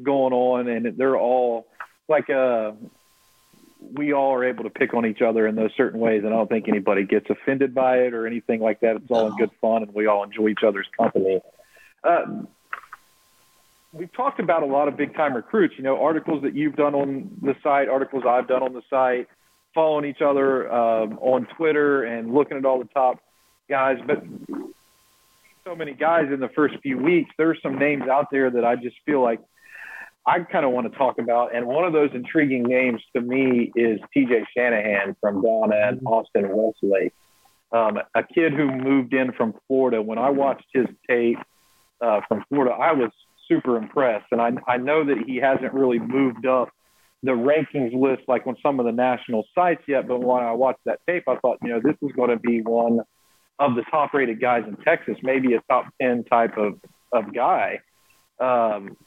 [0.02, 1.68] going on, and they're all
[2.08, 2.72] like uh
[3.96, 6.38] we all are able to pick on each other in those certain ways, and I
[6.38, 8.96] don't think anybody gets offended by it or anything like that.
[8.96, 11.42] It's all in good fun, and we all enjoy each other's company.
[12.04, 12.44] Uh,
[13.92, 15.76] we've talked about a lot of big time recruits.
[15.78, 19.28] You know, articles that you've done on the site, articles I've done on the site,
[19.74, 23.20] following each other um, on Twitter, and looking at all the top
[23.70, 23.98] guys.
[24.06, 24.24] But
[25.64, 27.32] so many guys in the first few weeks.
[27.38, 29.40] There's some names out there that I just feel like
[30.26, 31.56] I kind of want to talk about.
[31.56, 36.48] And one of those intriguing names to me is TJ Shanahan from down at Austin
[36.50, 37.14] Westlake.
[37.72, 40.02] Um, a kid who moved in from Florida.
[40.02, 41.40] When I watched his tape
[42.02, 43.12] uh, from Florida, I was
[43.50, 44.28] super impressed.
[44.32, 46.70] And I, I know that he hasn't really moved up
[47.24, 50.08] the rankings list like on some of the national sites yet.
[50.08, 52.62] But when I watched that tape, I thought, you know, this is going to be
[52.62, 53.00] one
[53.60, 56.80] of the top rated guys in Texas, maybe a top 10 type of,
[57.12, 57.80] of guy.
[58.40, 58.98] Um,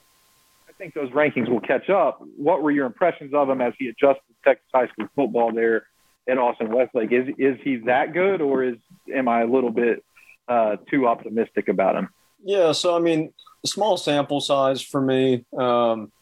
[0.79, 2.21] think those rankings will catch up.
[2.37, 5.87] What were your impressions of him as he adjusted Texas high school football there
[6.29, 7.12] at Austin Westlake.
[7.12, 8.77] Is is he that good, or is
[9.15, 10.05] am I a little bit
[10.49, 12.09] uh, too optimistic about him?
[12.45, 13.33] Yeah, so I mean,
[13.65, 15.45] small sample size for me.
[15.57, 16.12] Um,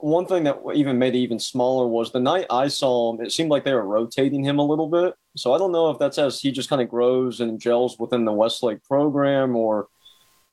[0.00, 3.32] one thing that even made it even smaller was the night I saw him, it
[3.32, 5.14] seemed like they were rotating him a little bit.
[5.36, 8.24] So I don't know if that's as he just kind of grows and gels within
[8.24, 9.88] the Westlake program or,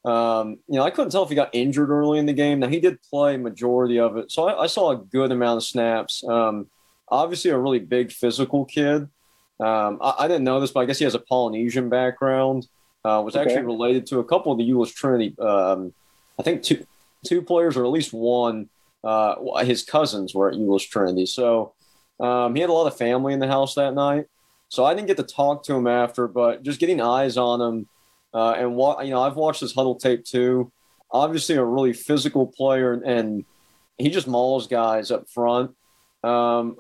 [0.04, 2.60] um, you know, I couldn't tell if he got injured early in the game.
[2.60, 4.32] Now, he did play majority of it.
[4.32, 6.24] So I, I saw a good amount of snaps.
[6.24, 6.68] Um,
[7.10, 9.08] obviously, a really big physical kid.
[9.60, 12.68] Um, I, I, didn't know this, but I guess he has a Polynesian background.
[13.06, 13.44] Uh, was okay.
[13.44, 15.36] actually related to a couple of the Euless Trinity.
[15.40, 15.94] Um,
[16.40, 16.86] I think two
[17.26, 18.70] two players, or at least one
[19.04, 21.26] uh, his cousins were at Euless Trinity.
[21.26, 21.74] So
[22.20, 24.28] um, he had a lot of family in the house that night.
[24.70, 27.88] So I didn't get to talk to him after, but just getting eyes on him
[28.34, 30.72] uh, and what you know, I've watched his Hudl tape too.
[31.12, 33.44] Obviously, a really physical player, and
[33.98, 35.76] he just mauls guys up front.
[36.24, 36.78] Um,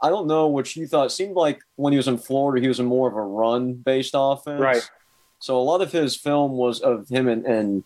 [0.00, 1.06] I don't know what you thought.
[1.06, 4.12] It seemed like when he was in Florida, he was in more of a run-based
[4.14, 4.60] offense.
[4.60, 4.90] Right.
[5.38, 7.84] So a lot of his film was of him and, and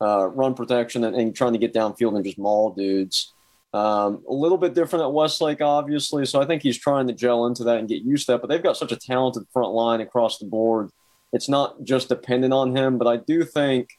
[0.00, 3.32] uh, run protection and, and, trying to get downfield and just maul dudes.
[3.74, 6.24] Um, a little bit different at Westlake, obviously.
[6.24, 8.40] So I think he's trying to gel into that and get used to that.
[8.40, 10.90] But they've got such a talented front line across the board.
[11.32, 13.90] It's not just dependent on him, but I do think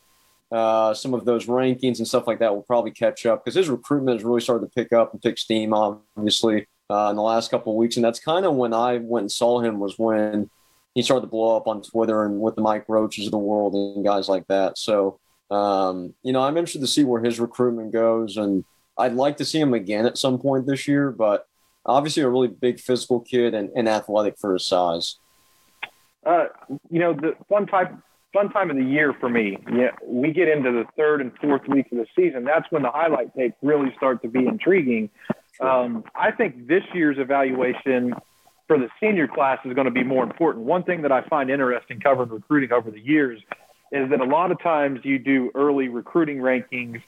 [0.52, 3.70] uh, some of those rankings and stuff like that will probably catch up because his
[3.70, 7.52] recruitment has really started to pick up and pick steam, obviously, uh, in the last
[7.52, 7.98] couple of weeks.
[7.98, 10.50] And that's kind of when I went and saw him was when
[10.96, 13.74] he started to blow up on Twitter and with the Mike Roaches of the world
[13.76, 14.78] and guys like that.
[14.78, 15.20] So
[15.52, 18.64] um, you know, I'm interested to see where his recruitment goes, and
[18.98, 21.12] I'd like to see him again at some point this year.
[21.12, 21.48] But
[21.86, 25.18] obviously, a really big physical kid and, and athletic for his size.
[26.26, 26.46] Uh,
[26.90, 27.92] you know, the fun type
[28.34, 29.58] fun time of the year for me.
[29.72, 32.44] Yeah, we get into the third and fourth week of the season.
[32.44, 35.10] That's when the highlight tapes really start to be intriguing.
[35.60, 38.14] Um, I think this year's evaluation
[38.68, 40.66] for the senior class is going to be more important.
[40.66, 43.42] One thing that I find interesting covering recruiting over the years
[43.92, 47.02] is that a lot of times you do early recruiting rankings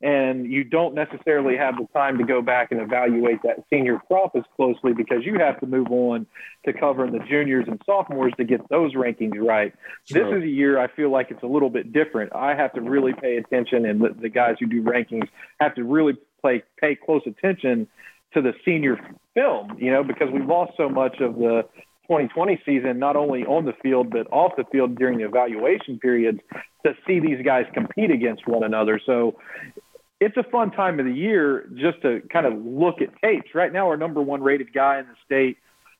[0.00, 4.34] and you don't necessarily have the time to go back and evaluate that senior crop
[4.36, 6.26] as closely because you have to move on
[6.64, 9.74] to covering the juniors and sophomores to get those rankings right.
[10.04, 10.24] Sure.
[10.24, 12.34] This is a year I feel like it's a little bit different.
[12.34, 15.28] I have to really pay attention, and the, guys who do rankings
[15.60, 17.86] have to really play pay close attention
[18.34, 18.98] to the senior
[19.34, 21.64] film, you know, because we've lost so much of the
[22.02, 26.40] 2020 season, not only on the field, but off the field during the evaluation periods
[26.84, 29.00] to see these guys compete against one another.
[29.04, 29.38] So
[30.20, 33.54] it's a fun time of the year just to kind of look at tapes.
[33.54, 35.58] Right now, our number one rated guy in the state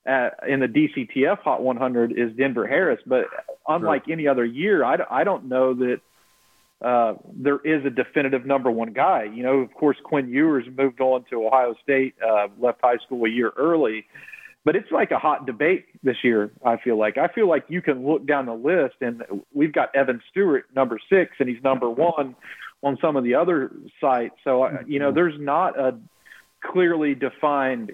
[0.08, 3.00] uh, in the DCTF Hot 100 is Denver Harris.
[3.06, 3.26] But
[3.68, 6.00] unlike any other year, I, I don't know that
[6.84, 9.24] uh, there is a definitive number one guy.
[9.24, 13.24] You know, of course, Quinn Ewers moved on to Ohio State, uh, left high school
[13.24, 14.04] a year early
[14.64, 16.52] but it's like a hot debate this year.
[16.64, 19.22] I feel like I feel like you can look down the list, and
[19.52, 22.36] we've got Evan Stewart number six, and he's number one
[22.82, 24.34] on some of the other sites.
[24.44, 25.14] So you know, mm-hmm.
[25.14, 25.98] there's not a
[26.62, 27.92] clearly defined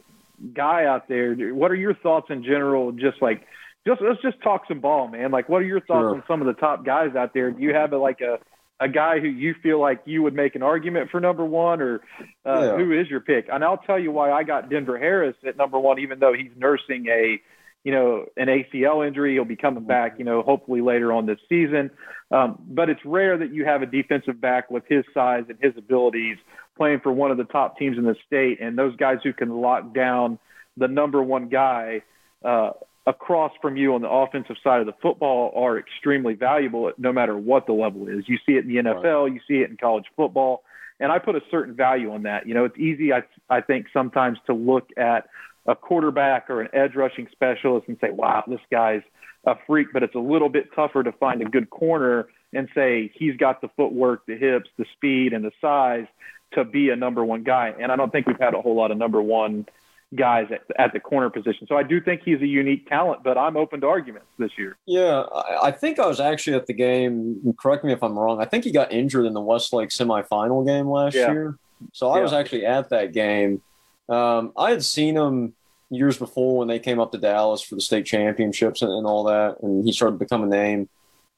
[0.54, 1.34] guy out there.
[1.54, 2.92] What are your thoughts in general?
[2.92, 3.46] Just like,
[3.86, 5.30] just let's just talk some ball, man.
[5.30, 6.14] Like, what are your thoughts sure.
[6.14, 7.50] on some of the top guys out there?
[7.50, 8.38] Do you have a, like a
[8.80, 12.00] a guy who you feel like you would make an argument for number one, or
[12.46, 12.76] uh, yeah.
[12.76, 13.46] who is your pick?
[13.52, 16.52] And I'll tell you why I got Denver Harris at number one, even though he's
[16.56, 17.40] nursing a,
[17.82, 19.32] you know, an ACL injury.
[19.34, 21.90] He'll be coming back, you know, hopefully later on this season.
[22.30, 25.76] Um, but it's rare that you have a defensive back with his size and his
[25.76, 26.36] abilities
[26.76, 29.50] playing for one of the top teams in the state, and those guys who can
[29.60, 30.38] lock down
[30.76, 32.02] the number one guy.
[32.44, 32.70] Uh,
[33.06, 37.36] across from you on the offensive side of the football are extremely valuable no matter
[37.36, 38.24] what the level is.
[38.28, 39.32] You see it in the NFL, right.
[39.32, 40.62] you see it in college football,
[41.00, 42.46] and I put a certain value on that.
[42.46, 45.28] You know, it's easy I I think sometimes to look at
[45.66, 49.02] a quarterback or an edge rushing specialist and say, "Wow, this guy's
[49.44, 53.10] a freak," but it's a little bit tougher to find a good corner and say
[53.14, 56.06] he's got the footwork, the hips, the speed, and the size
[56.52, 57.74] to be a number one guy.
[57.78, 59.66] And I don't think we've had a whole lot of number one
[60.14, 61.66] guys at, at the corner position.
[61.66, 64.78] So I do think he's a unique talent, but I'm open to arguments this year.
[64.86, 67.54] Yeah, I, I think I was actually at the game.
[67.58, 68.40] Correct me if I'm wrong.
[68.40, 71.30] I think he got injured in the Westlake semifinal game last yeah.
[71.30, 71.58] year.
[71.92, 72.22] So I yeah.
[72.22, 73.62] was actually at that game.
[74.08, 75.54] Um, I had seen him
[75.90, 79.24] years before when they came up to Dallas for the state championships and, and all
[79.24, 80.88] that, and he started to become a name.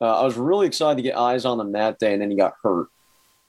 [0.00, 2.36] Uh, I was really excited to get eyes on him that day, and then he
[2.36, 2.88] got hurt.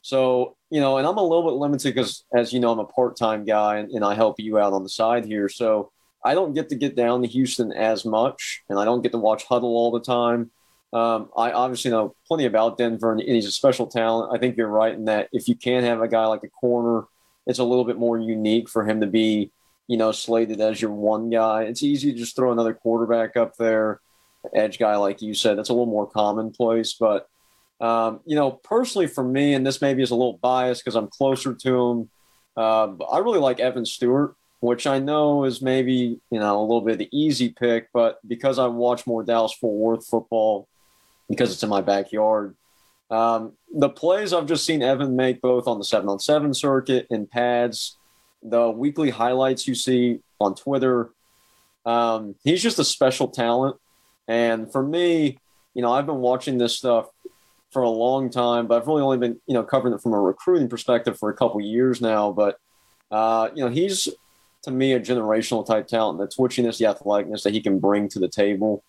[0.01, 2.85] So, you know, and I'm a little bit limited because, as you know, I'm a
[2.85, 5.49] part time guy and, and, I help you out on the side here.
[5.49, 5.91] So
[6.23, 9.17] I don't get to get down to Houston as much and I don't get to
[9.17, 10.49] watch Hudl all the time.
[10.93, 14.33] Um, I obviously know plenty about Denver and he's a special talent.
[14.33, 17.05] I think you're right in that if you can have a guy like a corner,
[17.45, 19.51] it's a little bit more unique for him to be,
[19.87, 21.63] you know, slated as your one guy.
[21.63, 23.99] It's easy to just throw another quarterback up there,
[24.55, 25.57] edge guy, like you said.
[25.57, 26.93] That's a little more commonplace.
[26.93, 27.27] But,
[27.81, 31.07] um, you know, personally for me, and this maybe is a little biased because I'm
[31.07, 32.09] closer to him,
[32.55, 36.81] uh, I really like Evan Stewart, which I know is maybe, you know, a little
[36.81, 37.89] bit of the easy pick.
[37.91, 40.67] But because I watch more Dallas Fort Worth football,
[41.27, 42.55] because it's in my backyard,
[43.09, 47.07] um, the plays I've just seen Evan make both on the seven on seven circuit
[47.09, 47.97] and pads
[48.43, 51.09] the weekly highlights you see on Twitter.
[51.85, 53.77] Um, he's just a special talent.
[54.27, 55.39] And for me,
[55.73, 57.07] you know, I've been watching this stuff
[57.71, 60.19] for a long time, but I've really only been, you know, covering it from a
[60.19, 62.31] recruiting perspective for a couple years now.
[62.31, 62.59] But,
[63.09, 64.09] uh, you know, he's
[64.63, 68.19] to me a generational type talent, the twitchiness, the athleticness that he can bring to
[68.19, 68.83] the table.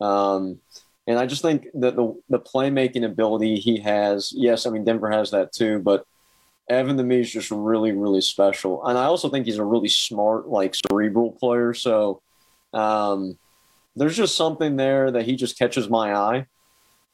[0.00, 0.60] Um,
[1.06, 5.10] and I just think that the, the playmaking ability he has, yes, I mean, Denver
[5.10, 6.06] has that too, but
[6.68, 8.86] Evan to me is just really, really special.
[8.86, 11.72] And I also think he's a really smart, like cerebral player.
[11.72, 12.20] So
[12.74, 13.38] um,
[13.96, 16.46] there's just something there that he just catches my eye.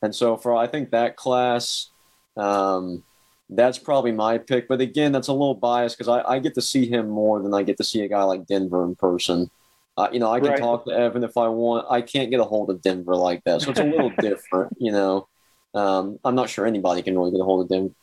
[0.03, 1.91] And so for I think that class,
[2.37, 3.03] um,
[3.51, 4.69] that's probably my pick.
[4.69, 7.55] But again, that's a little biased because I, I, get to see him more than
[7.55, 9.51] I get to see a guy like Denver in person.
[9.97, 10.59] Uh, you know, I can right.
[10.59, 11.87] talk to Evan if I want.
[11.89, 14.77] I can't get a hold of Denver like that, so it's a little different.
[14.79, 15.29] You know,
[15.73, 17.95] um, I'm not sure anybody can really get a hold of Denver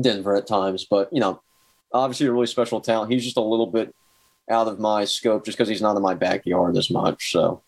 [0.00, 0.84] Denver at times.
[0.84, 1.40] But you know,
[1.92, 3.12] obviously a really special talent.
[3.12, 3.94] He's just a little bit
[4.50, 7.30] out of my scope just because he's not in my backyard as much.
[7.32, 7.62] So.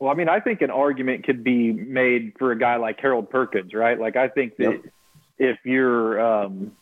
[0.00, 3.30] Well, I mean, I think an argument could be made for a guy like Harold
[3.30, 4.00] Perkins, right?
[4.00, 4.92] Like, I think that yep.
[5.38, 6.72] if you're um,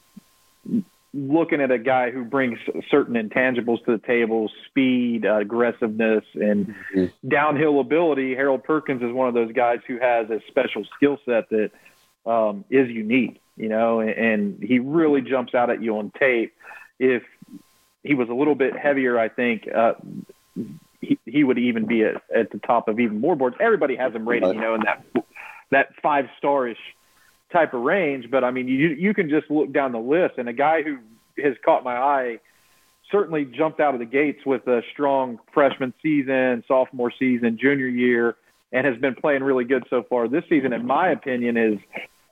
[1.12, 2.59] looking at a guy who brings
[2.90, 7.28] certain intangibles to the table, speed, uh, aggressiveness, and mm-hmm.
[7.28, 11.50] downhill ability, Harold Perkins is one of those guys who has a special skill set
[11.50, 11.70] that
[12.24, 16.54] um, is unique you know, and, and he really jumps out at you on tape.
[16.98, 17.24] If
[18.02, 19.94] he was a little bit heavier, I think uh,
[21.00, 23.56] he, he would even be at, at the top of even more boards.
[23.61, 25.04] Everybody has him rated, you know, in that
[25.70, 26.78] that five starish
[27.52, 28.30] type of range.
[28.30, 30.98] But I mean, you you can just look down the list, and a guy who
[31.42, 32.38] has caught my eye
[33.11, 38.37] certainly jumped out of the gates with a strong freshman season, sophomore season, junior year,
[38.72, 40.72] and has been playing really good so far this season.
[40.72, 41.78] In my opinion, is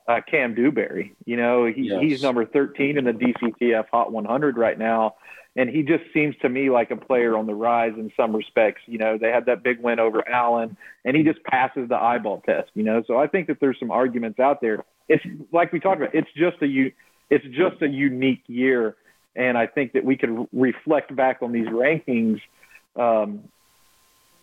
[0.09, 1.15] uh, Kam Dewberry.
[1.25, 2.01] You know, he, yes.
[2.01, 5.15] he's number 13 in the DCTF Hot 100 right now.
[5.57, 8.83] And he just seems to me like a player on the rise in some respects.
[8.85, 12.43] You know, they had that big win over Allen, and he just passes the eyeball
[12.45, 12.71] test.
[12.75, 14.85] You know, so I think that there's some arguments out there.
[15.09, 16.15] It's like we talked about.
[16.15, 16.93] It's just a
[17.31, 18.97] it's just a unique year,
[19.35, 22.41] and I think that we could reflect back on these rankings
[22.95, 23.45] um,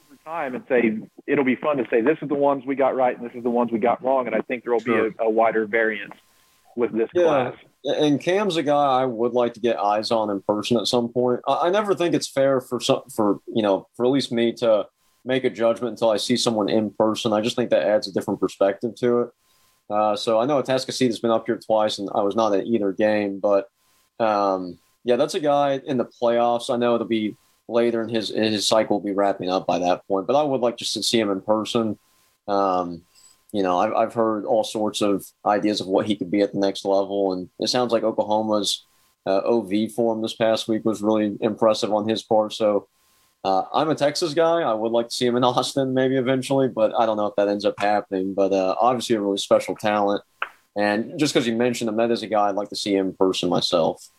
[0.07, 0.97] over time and say
[1.27, 3.43] it'll be fun to say this is the ones we got right and this is
[3.43, 6.15] the ones we got wrong, and I think there will be a, a, wider variance
[6.75, 7.23] with this yeah.
[7.23, 7.55] class.
[7.85, 11.09] And Kam's a guy I would like to get eyes on in person at some
[11.09, 11.41] point.
[11.47, 14.53] I, I never think it's fair for some for you know for at least me
[14.53, 14.87] to
[15.25, 17.33] make a judgment until I see someone in person.
[17.33, 19.29] I just think that adds a different perspective to it.
[19.89, 22.65] Uh, so I know Atascocita has been up here twice, and I was not at
[22.65, 23.67] either game, but
[24.19, 26.73] um, yeah, that's a guy in the playoffs.
[26.73, 27.35] I know it'll be
[27.67, 30.27] later in his in his cycle will be wrapping up by that point.
[30.27, 31.97] But I would like just to see him in person.
[32.47, 33.03] Um,
[33.53, 36.51] you know, I've, I've heard all sorts of ideas of what he could be at
[36.51, 38.85] the next level, and it sounds like Oklahoma's
[39.25, 42.51] uh, OV form this past week was really impressive on his part.
[42.51, 42.89] So
[43.45, 44.61] uh, I'm a Texas guy.
[44.61, 47.35] I would like to see him in Austin maybe eventually, but I don't know if
[47.37, 48.33] that ends up happening.
[48.33, 50.23] But uh, obviously, a really special talent.
[50.75, 53.13] And just because you mentioned him, that is a guy I'd like to see in
[53.13, 54.09] person myself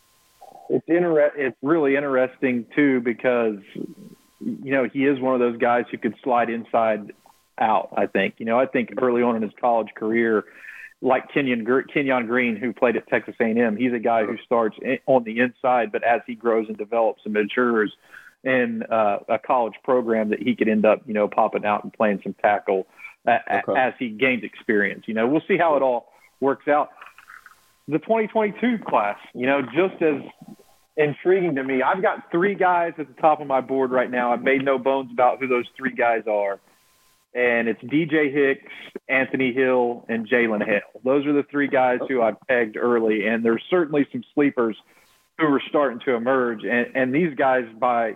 [0.68, 5.84] it's inter- it's really interesting too because you know he is one of those guys
[5.90, 7.12] who could slide inside
[7.58, 7.90] out.
[7.96, 10.44] I think you know I think early on in his college career,
[11.00, 15.24] like Kenyon Kenyon Green who played at Texas A&M, he's a guy who starts on
[15.24, 17.92] the inside, but as he grows and develops and matures
[18.42, 21.92] in uh, a college program, that he could end up you know popping out and
[21.92, 22.86] playing some tackle
[23.26, 23.78] uh, okay.
[23.78, 25.04] as he gains experience.
[25.06, 26.90] You know we'll see how it all works out
[27.88, 30.22] the 2022 class, you know, just as
[30.96, 31.82] intriguing to me.
[31.82, 34.32] I've got three guys at the top of my board right now.
[34.32, 36.60] I've made no bones about who those three guys are.
[37.34, 38.72] And it's DJ Hicks,
[39.08, 41.02] Anthony Hill, and Jalen Hill.
[41.04, 43.26] Those are the three guys who I pegged early.
[43.26, 44.76] And there's certainly some sleepers
[45.38, 46.62] who are starting to emerge.
[46.62, 48.14] And, and these guys, by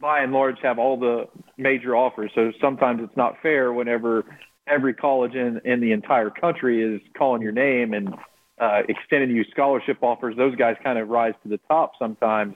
[0.00, 1.26] by and large, have all the
[1.56, 2.30] major offers.
[2.34, 4.24] So sometimes it's not fair whenever
[4.66, 8.14] every college in, in the entire country is calling your name and–
[8.62, 10.36] uh, extended you scholarship offers.
[10.36, 12.54] Those guys kind of rise to the top sometimes.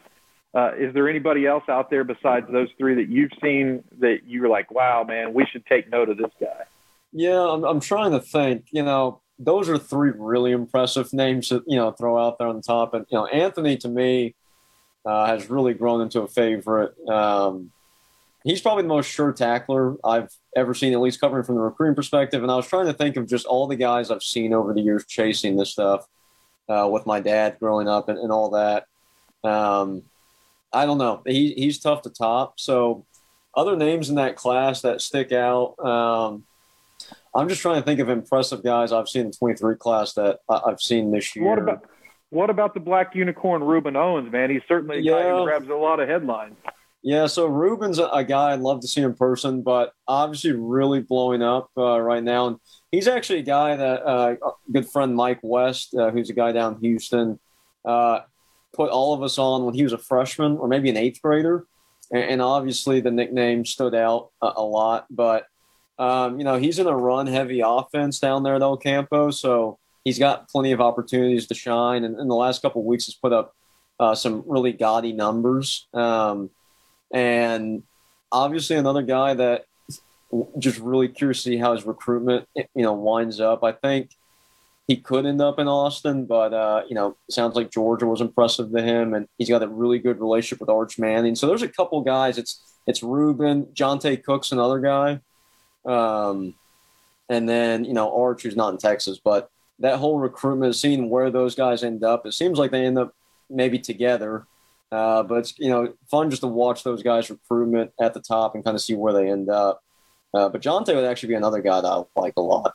[0.57, 4.49] Uh, is there anybody else out there besides those three that you've seen that you're
[4.49, 6.65] like, wow, man, we should take note of this guy?
[7.13, 8.65] Yeah, I'm, I'm trying to think.
[8.71, 12.57] You know, those are three really impressive names to you know throw out there on
[12.57, 12.95] the top.
[12.95, 14.35] And you know, Anthony to me,
[15.05, 16.95] uh, has really grown into a favorite.
[17.07, 17.71] Um,
[18.43, 21.95] he's probably the most sure tackler I've ever seen, at least covering from the recruiting
[21.95, 22.43] perspective.
[22.43, 24.81] And I was trying to think of just all the guys I've seen over the
[24.81, 26.07] years chasing this stuff
[26.67, 28.87] uh, with my dad growing up and, and all that.
[29.45, 30.03] Um,
[30.73, 31.23] I don't know.
[31.27, 32.59] He, he's tough to top.
[32.59, 33.07] So,
[33.55, 35.79] other names in that class that stick out.
[35.79, 36.45] Um,
[37.35, 40.41] I'm just trying to think of impressive guys I've seen in the 23 class that
[40.49, 41.47] I've seen this year.
[41.47, 41.87] What about
[42.31, 44.51] what about the black unicorn Rueben Owens, man?
[44.51, 46.57] He's certainly a guy who grabs a lot of headlines.
[47.03, 51.01] Yeah, so Rueben's a, a guy I'd love to see in person, but obviously really
[51.01, 52.49] blowing up uh, right now.
[52.49, 52.57] And
[52.91, 56.51] he's actually a guy that uh, a good friend Mike West, uh, who's a guy
[56.51, 57.39] down in Houston,
[57.85, 58.21] uh,
[58.77, 61.66] put all of us on when he was a freshman or maybe an eighth grader.
[62.12, 65.07] And, and obviously the nickname stood out a, a lot.
[65.11, 65.47] But,
[65.99, 69.31] um, you know, he's in a run heavy offense down there at El Campo.
[69.31, 72.05] So he's got plenty of opportunities to shine.
[72.05, 73.55] And in the last couple of weeks, has put up
[73.99, 75.87] uh, some really gaudy numbers.
[75.95, 76.51] Um,
[77.12, 77.83] and
[78.31, 79.66] obviously another guy that
[80.59, 83.62] just really curious to see how his recruitment you know winds up.
[83.62, 84.11] I think
[84.87, 88.70] he could end up in Austin, but uh, you know, sounds like Georgia was impressive
[88.70, 91.34] to him, and he's got a really good relationship with Arch Manning.
[91.34, 92.39] So there's a couple guys.
[92.39, 95.20] It's it's Rueben, Johntay Cook's another guy,
[95.84, 96.55] um,
[97.28, 101.30] and then you know Arch, who's not in Texas, but that whole recruitment, seeing where
[101.30, 103.12] those guys end up, it seems like they end up
[103.51, 104.47] maybe together.
[104.93, 108.55] Uh, but it's you know fun just to watch those guys recruitment at the top
[108.55, 109.82] and kind of see where they end up.
[110.32, 112.74] Uh, but Johntay would actually be another guy that I like a lot.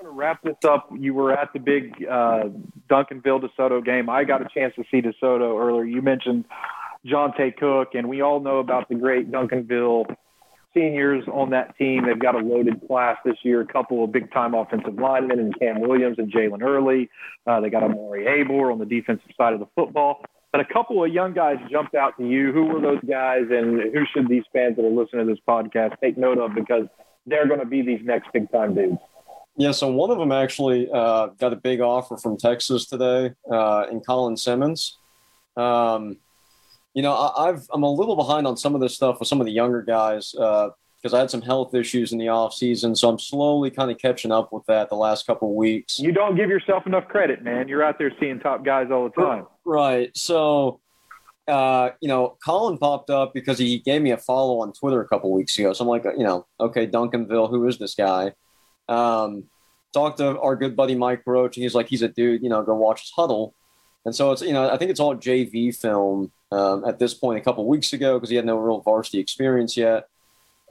[0.00, 0.88] Going to wrap this up.
[0.98, 2.44] You were at the big uh,
[2.88, 4.08] Duncanville DeSoto game.
[4.08, 5.84] I got a chance to see DeSoto earlier.
[5.84, 6.46] You mentioned
[7.06, 10.16] Johntay Cook, and we all know about the great Duncanville
[10.72, 12.06] seniors on that team.
[12.06, 15.58] They've got a loaded class this year, a couple of big time offensive linemen and
[15.58, 17.10] Cam Williams and Jalen Early.
[17.46, 20.24] Uh, they got Omari Abor on the defensive side of the football.
[20.50, 22.52] But a couple of young guys jumped out to you.
[22.52, 26.00] Who were those guys, and who should these fans that are listening to this podcast
[26.02, 26.86] take note of because
[27.26, 28.96] they're going to be these next big time dudes?
[29.56, 33.86] Yeah, so one of them actually uh, got a big offer from Texas today uh,
[33.90, 34.98] in Colin Simmons.
[35.56, 36.16] Um,
[36.94, 39.40] you know, I, I've I'm a little behind on some of this stuff with some
[39.40, 40.32] of the younger guys
[41.02, 43.98] because I had some health issues in the off season, so I'm slowly kind of
[43.98, 45.98] catching up with that the last couple of weeks.
[45.98, 47.68] You don't give yourself enough credit, man.
[47.68, 49.46] You're out there seeing top guys all the time.
[49.64, 50.14] Right.
[50.16, 50.80] So,
[51.48, 55.08] uh, you know, Colin popped up because he gave me a follow on Twitter a
[55.08, 55.72] couple weeks ago.
[55.72, 58.32] So I'm like, you know, okay, Duncanville, who is this guy?
[58.90, 59.44] Um,
[59.92, 62.62] talked to our good buddy Mike Roach, and he's like, he's a dude, you know,
[62.62, 63.52] go watch his Hudl.
[64.04, 67.38] And so it's, you know, I think it's all JV film um, at this point
[67.38, 70.08] a couple weeks ago because he had no real varsity experience yet.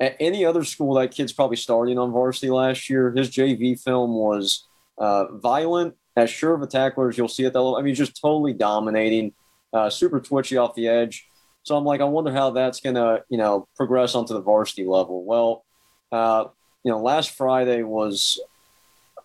[0.02, 3.12] At any other school, that kid's probably starting on varsity last year.
[3.12, 4.68] His JV film was
[4.98, 7.78] uh, violent, as sure of a tackler as you'll see at that level.
[7.78, 9.34] I mean, just totally dominating,
[9.74, 11.28] uh, super twitchy off the edge.
[11.64, 15.24] So I'm like, I wonder how that's gonna, you know, progress onto the varsity level.
[15.24, 15.66] Well,
[16.12, 16.46] uh,
[16.84, 18.40] you know, last Friday was,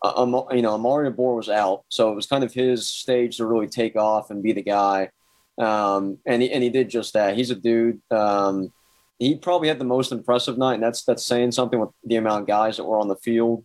[0.03, 3.37] uh, um, you know, Omari Abor was out, so it was kind of his stage
[3.37, 5.11] to really take off and be the guy.
[5.57, 7.37] Um, and he and he did just that.
[7.37, 8.01] He's a dude.
[8.11, 8.73] Um,
[9.19, 12.43] he probably had the most impressive night, and that's that's saying something with the amount
[12.43, 13.65] of guys that were on the field.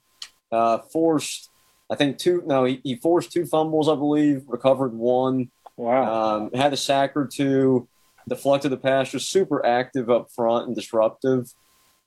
[0.52, 1.50] Uh, forced,
[1.90, 2.44] I think two.
[2.46, 4.44] No, he, he forced two fumbles, I believe.
[4.48, 5.50] Recovered one.
[5.78, 6.38] Wow.
[6.38, 7.88] Um, had a sack or two.
[8.28, 9.12] Deflected the pass.
[9.12, 11.52] Just super active up front and disruptive.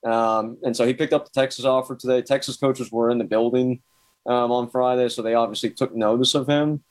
[0.05, 2.23] Um, and so he picked up the Texas offer today.
[2.23, 3.83] Texas coaches were in the building
[4.27, 6.83] um, on Friday, so they obviously took notice of him.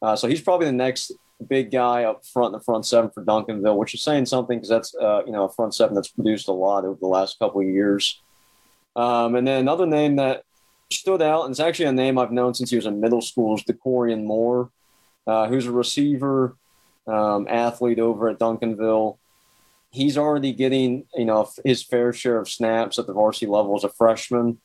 [0.00, 1.12] Uh, so he's probably the next
[1.48, 4.68] big guy up front in the front seven for Duncanville, which is saying something because
[4.68, 7.60] that's uh, you know a front seven that's produced a lot over the last couple
[7.60, 8.20] of years.
[8.94, 10.44] Um, and then another name that
[10.90, 13.56] stood out, and it's actually a name I've known since he was in middle school,
[13.56, 14.70] is Dakorien Moore,
[15.26, 16.56] uh, who's a receiver
[17.06, 19.18] um, athlete over at Duncanville.
[19.92, 23.84] He's already getting you know his fair share of snaps at the varsity level as
[23.84, 24.58] a freshman.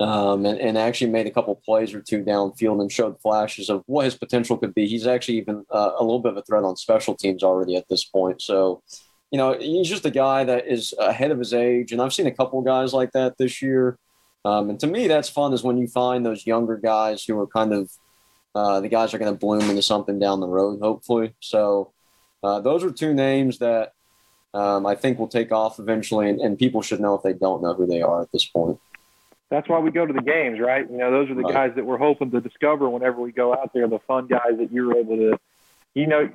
[0.00, 3.82] Um, and, and actually made a couple plays or two downfield and showed flashes of
[3.86, 4.86] what his potential could be.
[4.86, 7.88] He's actually even uh, a little bit of a threat on special teams already at
[7.88, 8.40] this point.
[8.40, 8.84] So,
[9.32, 11.90] you know, he's just a guy that is ahead of his age.
[11.90, 13.98] And I've seen a couple guys like that this year.
[14.44, 17.48] Um, and to me, that's fun is when you find those younger guys who are
[17.48, 17.90] kind of
[18.54, 21.34] uh, the guys are going to bloom into something down the road, hopefully.
[21.40, 21.92] So,
[22.42, 23.94] uh, those are two names that
[24.54, 27.62] um, I think will take off eventually, and, and people should know if they don't
[27.62, 28.78] know who they are at this point.
[29.50, 30.88] That's why we go to the games, right?
[30.90, 31.54] You know, those are the Right.
[31.54, 33.88] guys that we're hoping to discover whenever we go out there.
[33.88, 35.38] The fun guys that you're able to,
[35.94, 36.28] you know,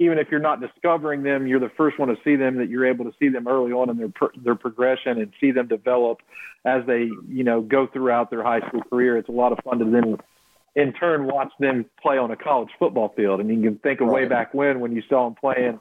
[0.00, 2.56] even if you're not discovering them, you're the first one to see them.
[2.56, 5.50] That you're able to see them early on in their pro- their progression and see
[5.52, 6.20] them develop
[6.64, 9.16] as they, you know, go throughout their high school career.
[9.16, 10.18] It's a lot of fun to then
[10.74, 13.40] in turn watch them play on a college football field.
[13.40, 15.80] And you can think of way back when when you saw them playing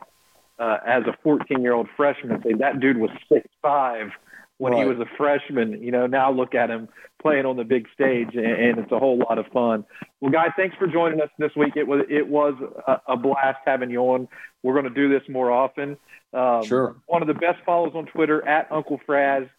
[0.60, 2.42] uh, as a 14 year old freshman.
[2.44, 4.10] Say that dude was six five
[4.58, 5.82] when he was a freshman.
[5.84, 6.90] You know, now look at him
[7.22, 9.86] playing on the big stage, and, and it's a whole lot of fun.
[10.22, 11.74] Well, guys, thanks for joining us this week.
[11.76, 12.56] It was it was
[12.88, 14.28] a, a blast having you on.
[14.64, 15.98] We're going to do this more often.
[16.34, 16.96] Um, Sure.
[17.06, 19.50] One of the best follows on Twitter at Uncle Fraz.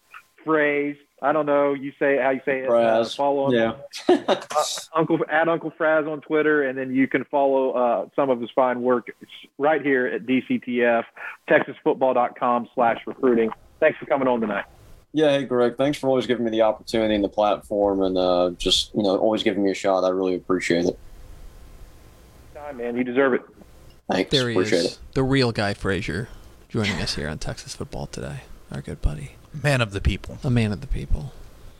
[0.45, 0.95] Phrase.
[1.21, 1.73] I don't know.
[1.73, 2.69] You say how you say it.
[2.69, 3.15] Uh, Fraz.
[3.15, 3.75] follow him.
[4.07, 4.41] Yeah.
[4.95, 8.49] Uncle at Uncle Fraz on Twitter, and then you can follow uh, some of his
[8.55, 9.09] fine work
[9.57, 11.03] right here at DCTF,
[11.49, 13.49] TexasFootball.com slash recruiting.
[13.79, 14.65] Thanks for coming on tonight.
[15.11, 18.51] Yeah, hey Greg, thanks for always giving me the opportunity and the platform, and uh,
[18.57, 20.03] just you know always giving me a shot.
[20.03, 20.99] I really appreciate it.
[22.53, 22.95] Time, man.
[22.95, 23.41] You deserve it.
[24.09, 24.99] Thanks, There he appreciate is, it.
[25.13, 26.29] the real Guy Frazier,
[26.69, 28.41] joining us here on Texas Football today.
[28.71, 30.37] Our good buddy, Man of the people.
[30.43, 31.33] a man of the people.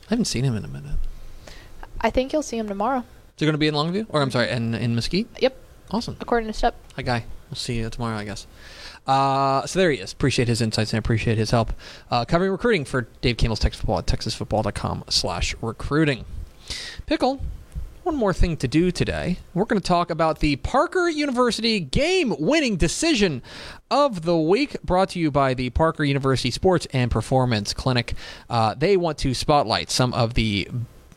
[0.06, 0.98] I haven't seen him in a minute.
[2.00, 2.98] I think you'll see him tomorrow.
[2.98, 3.04] Is
[3.38, 4.06] he going to be in Longview?
[4.08, 5.28] Or I'm sorry, in in Mesquite?
[5.40, 5.56] Yep,
[5.90, 6.16] Awesome.
[6.20, 6.72] according to Stepp.
[6.96, 7.24] Hi, Guy.
[7.50, 8.46] We'll see you tomorrow, I guess.
[9.06, 10.12] Uh, so there he is.
[10.12, 11.72] Appreciate his insights and appreciate his help
[12.10, 16.24] uh, covering recruiting for Dave Campbell's Texas Football at texasfootball.com slash recruiting.
[17.06, 17.40] Pickle,
[18.02, 19.38] one more thing to do today.
[19.54, 23.42] We're going to talk about the Parker University game-winning decision
[23.90, 28.14] of the week, brought to you by the Parker University Sports and Performance Clinic.
[28.48, 30.68] Uh, they want to spotlight some of the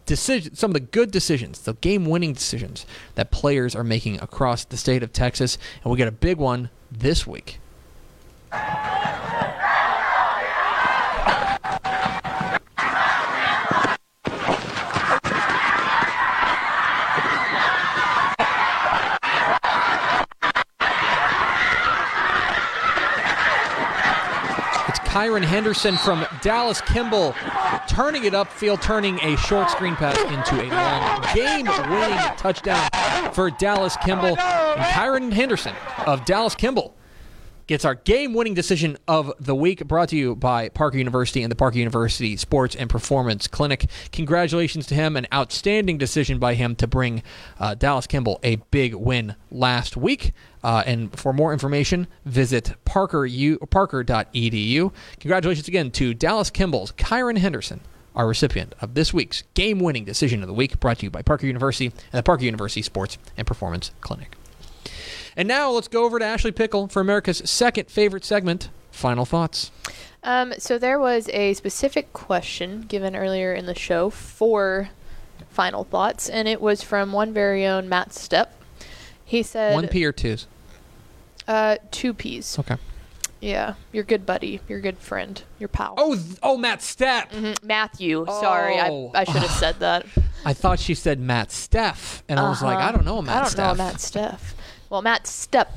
[0.06, 4.78] decision, some of the good decisions, the game-winning decisions that players are making across the
[4.78, 7.60] state of Texas, and we got a big one this week.
[25.14, 27.36] Kyron Henderson from Dallas Kimball
[27.88, 32.90] turning it upfield, turning a short screen pass into a long game-winning touchdown
[33.32, 34.40] for Dallas Kimball.
[34.40, 35.76] And Kyron Henderson
[36.08, 36.96] of Dallas Kimball
[37.74, 41.56] gets our game-winning decision of the week brought to you by Parker University and the
[41.56, 43.90] Parker University Sports and Performance Clinic.
[44.12, 45.18] Congratulations to him.
[45.18, 47.24] An outstanding decision by him to bring
[47.60, 50.34] uh, Dallas Kimball a big win last week.
[50.64, 54.94] Uh, and for more information, visit parkeru, parker.edu.
[55.20, 57.82] Congratulations again to Dallas Kimball's Kyron Henderson,
[58.16, 61.48] our recipient of this week's game-winning decision of the week brought to you by Parker
[61.48, 64.38] University and the Parker University Sports and Performance Clinic.
[65.36, 69.72] And now let's go over to Ashley Pickle for America's second favorite segment, Final Thoughts.
[70.24, 74.90] Um, so there was a specific question given earlier in the show for
[75.50, 78.50] final thoughts, and it was from one very own Matt Stepp.
[79.26, 80.48] He said, One P or twos?
[81.48, 82.58] uh, two P's.
[82.60, 82.78] Okay.
[83.42, 85.96] Yeah, your good buddy, your good friend, your pal.
[85.98, 87.30] Oh, th- oh, Matt Stepp.
[87.32, 88.26] Mhm, Matthew.
[88.26, 89.12] Sorry, Oh.
[89.14, 90.06] I, I should have said that.
[90.46, 92.88] I thought she said Matt Steff, and I was like, Uh-huh.
[92.88, 93.78] I don't know Matt I don't Steff.
[93.78, 94.40] know Matt Steff.
[94.94, 95.70] Well, Matt Stepp,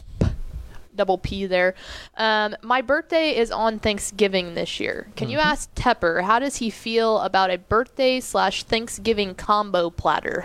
[0.95, 1.75] double P there.
[2.19, 5.07] Um, my birthday is on Thanksgiving this year.
[5.17, 5.33] Can Mm-hmm.
[5.33, 10.45] you ask Tepper how does he feel about a birthday slash Thanksgiving combo platter?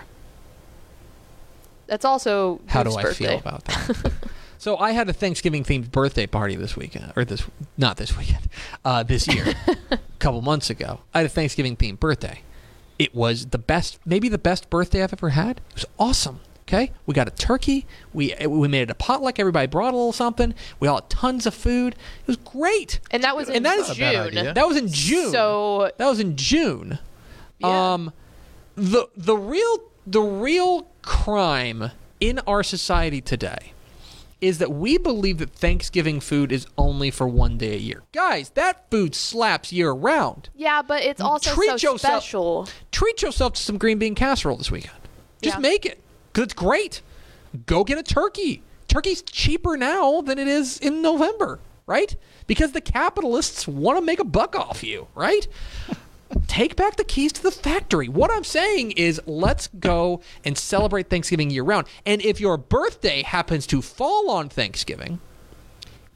[1.88, 3.26] That's also How do I birthday.
[3.28, 4.13] feel about that?
[4.57, 7.43] so I had a Thanksgiving themed birthday party this weekend, or this
[7.78, 8.47] not this weekend,
[8.86, 9.53] uh, this year,
[9.91, 11.01] a couple months ago.
[11.13, 12.39] I had a Thanksgiving themed birthday.
[12.97, 15.57] It was the best, maybe the best birthday I've ever had.
[15.72, 16.39] It was awesome.
[16.74, 17.86] Okay, we got a turkey.
[18.13, 19.39] We we made it a potluck.
[19.39, 20.53] Everybody brought a little something.
[20.80, 21.95] We all had tons of food.
[22.22, 23.01] It was great.
[23.11, 24.53] And that was in And that is not a bad June.
[24.53, 25.32] That was in June.
[25.32, 26.99] So that was in June.
[27.59, 27.93] Yeah.
[27.93, 28.13] Um,
[28.76, 31.91] the the real the real crime
[32.22, 33.74] in our society today
[34.39, 38.03] is that we believe that Thanksgiving food is only for one day a year.
[38.13, 40.47] Guys, that food slaps year round.
[40.55, 41.99] yeah, but it's also Treat so yourself.
[42.24, 42.67] special.
[42.93, 44.95] Treat yourself to some green bean casserole this weekend.
[45.41, 45.59] Just Yeah.
[45.61, 46.01] make it
[46.32, 47.01] because it's great.
[47.65, 48.63] Go get a turkey.
[48.88, 52.15] Turkey's cheaper now than it is in November, right?
[52.47, 55.47] Because the capitalists want to make a buck off you, right?
[56.47, 58.07] Take back the keys to the factory.
[58.07, 61.88] What I'm saying is, let's go and celebrate Thanksgiving year round.
[62.05, 65.19] And if your birthday happens to fall on Thanksgiving,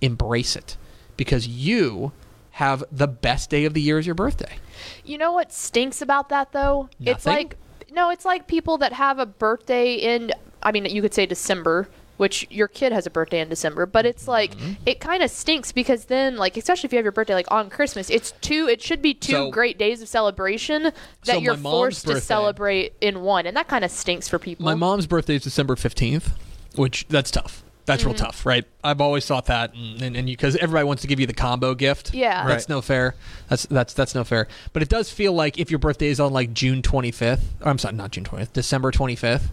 [0.01, 0.77] embrace it
[1.17, 2.11] because you
[2.51, 4.57] have the best day of the year as your birthday.
[5.03, 6.89] You know what stinks about that though?
[7.01, 7.57] It's like
[7.95, 10.31] no, it's like people that have a birthday in
[10.61, 11.87] I mean you could say December,
[12.17, 14.73] which your kid has a birthday in December, but it's like Mm-hmm.
[14.85, 17.69] it kind of stinks because then like especially if you have your birthday like on
[17.69, 20.93] Christmas, it's two it should be two So- great days of celebration that
[21.25, 24.65] So you're forced to celebrate in one and that kind of stinks for people.
[24.65, 26.31] My mom's birthday is December 15th,
[26.75, 27.63] which that's tough.
[27.85, 28.09] That's Mm-hmm.
[28.11, 28.65] real tough, right?
[28.83, 32.13] I've always thought that, and and because everybody wants to give you the combo gift.
[32.13, 32.47] Yeah.
[32.47, 33.15] that's no fair.
[33.47, 34.47] That's that's that's no fair.
[34.73, 37.77] But it does feel like if your birthday is on like June 25th, or I'm
[37.77, 39.49] sorry, not June 20th, December 25th,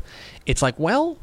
[0.47, 1.19] it's like, well,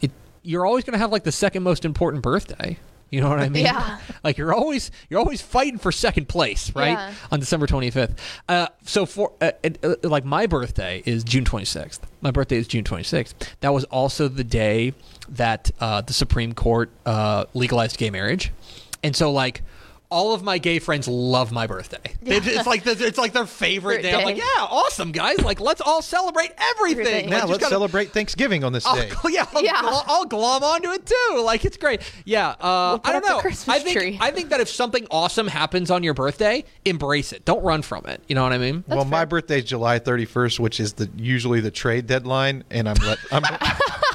[0.00, 0.10] it
[0.42, 2.78] you're always going to have like the second most important birthday.
[3.14, 3.64] You know what I mean?
[3.74, 3.98] Yeah.
[4.24, 6.98] Like you're always you're always fighting for second place, right?
[6.98, 7.14] Yeah.
[7.30, 8.18] On December 25th.
[8.48, 9.52] Uh, so for uh,
[9.82, 12.00] uh, like my birthday is June 26th.
[12.20, 13.32] My birthday is June 26th.
[13.60, 14.94] That was also the day
[15.28, 18.50] that uh, the Supreme Court uh, legalized gay marriage,
[19.04, 19.62] and so like.
[20.14, 21.98] All of my gay friends love my birthday.
[22.22, 24.14] They- It's like the, it's like their favorite day.
[24.14, 25.40] I'm like, yeah, awesome guys!
[25.40, 27.00] Like, let's all celebrate everything.
[27.00, 27.24] Everything.
[27.24, 29.10] Like, Now just let's gotta- celebrate Thanksgiving on this I'll, day.
[29.28, 29.72] yeah, I'll, Yeah.
[29.82, 31.42] I'll, I'll glom onto it too.
[31.44, 32.00] Like it's great.
[32.24, 33.40] Yeah, uh, We'll I don't know.
[33.40, 34.18] Christmas I think tree.
[34.20, 37.44] I think that if something awesome happens on your birthday, embrace it.
[37.44, 38.22] Don't run from it.
[38.28, 38.84] You know what I mean?
[38.86, 42.96] well, my birthday is July 31st, which is the usually the trade deadline, and I'm
[43.04, 43.42] let I'm,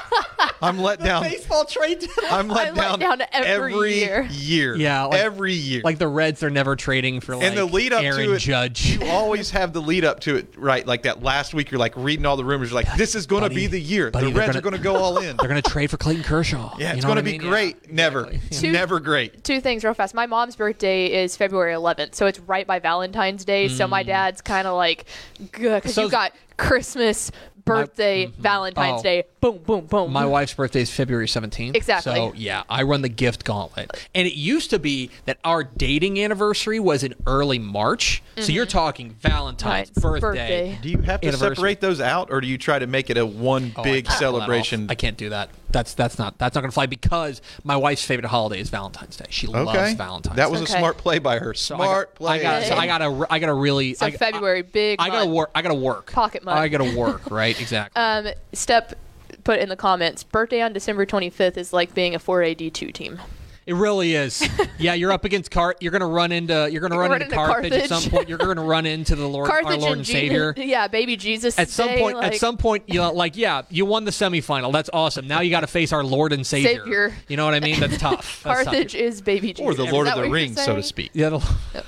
[0.61, 1.23] I'm let down.
[1.23, 2.05] Baseball trade.
[2.29, 4.27] I'm let I let down, down every year.
[4.31, 4.75] year.
[4.75, 5.81] Yeah, like- every year.
[5.83, 8.39] like the Reds are never trading for like and the lead up Aaron to it,
[8.39, 8.97] Judge.
[8.97, 10.85] you always have the lead up to it, right?
[10.85, 12.69] Like that last week, you're like reading all the rumors.
[12.71, 14.11] You're like, this is going to be the year.
[14.11, 15.37] buddy, the Reds gonna- are going to go all in.
[15.39, 16.75] They're gonna trade for Clayton Kershaw.
[16.77, 17.41] yeah, You it's know going to be mean?
[17.49, 17.77] great.
[17.85, 18.41] Yeah, Never, exactly.
[18.49, 19.43] It's Two- never great.
[19.43, 20.13] Two things real fast.
[20.13, 23.67] My mom's birthday is February 11th, so it's right by Valentine's Day.
[23.69, 25.05] So my dad's kind of like,
[25.51, 25.95] good, because Mm.
[25.95, 27.31] So- you got Christmas,
[27.65, 28.41] birthday, mm-hmm.
[28.41, 29.03] Valentine's Oh.
[29.03, 30.11] Day, boom, boom, boom.
[30.11, 31.75] My wife's birthday is February 17th.
[31.75, 32.13] Exactly.
[32.13, 34.07] So, yeah, I run the gift gauntlet.
[34.13, 38.21] And it used to be that our dating anniversary was in early March.
[38.35, 38.51] So mm-hmm.
[38.51, 40.19] you're talking Valentine's, Right, birthday.
[40.19, 40.79] birthday.
[40.81, 43.25] Do you have to separate those out, or do you try to make it a
[43.25, 44.19] one Oh, big can't pull that off.
[44.19, 44.87] celebration?
[44.89, 45.49] I can't do that.
[45.71, 49.15] That's that's not that's not going to fly because my wife's favorite holiday is Valentine's
[49.17, 49.25] Day.
[49.29, 50.37] She loves Okay, Valentine's.
[50.37, 50.65] that was Day.
[50.65, 50.79] a Okay.
[50.79, 51.53] smart play by her.
[51.53, 52.39] So Smart I play.
[52.39, 53.93] I got, so I got to, I got to really.
[53.93, 55.51] So I, February, big I, I got to work.
[55.53, 56.11] I got to work.
[56.11, 56.59] Pocket money.
[56.59, 57.29] I got to work.
[57.29, 57.59] Right.
[57.59, 58.01] Exactly.
[58.01, 58.93] Um, Stepp
[59.43, 63.19] put in the comments, birthday on December 25th is like being a 4AD2 team.
[63.69, 64.43] It really is.
[64.79, 65.77] Yeah, you're up against Cart.
[65.79, 66.67] You're going to run into.
[66.71, 68.27] You're going to run Run into into Carthage, at some point.
[68.27, 70.53] You're going to run into the Lord, our Lord and and Je- Savior.
[70.57, 71.57] yeah, baby Jesus.
[71.59, 74.11] At some Day, point, like, at some point, you know, like, yeah, you won the
[74.11, 74.73] semifinal.
[74.73, 75.27] That's awesome.
[75.27, 76.79] Now you got to face our Lord and Savior.
[76.79, 77.13] Savior.
[77.27, 77.79] You know what I mean?
[77.79, 78.41] That's tough.
[78.43, 78.73] That's tough.
[78.73, 79.63] Carthage is baby Jesus.
[79.63, 81.11] or the Lord of the Rings, so to speak.
[81.13, 81.29] Yeah.
[81.29, 81.83] the-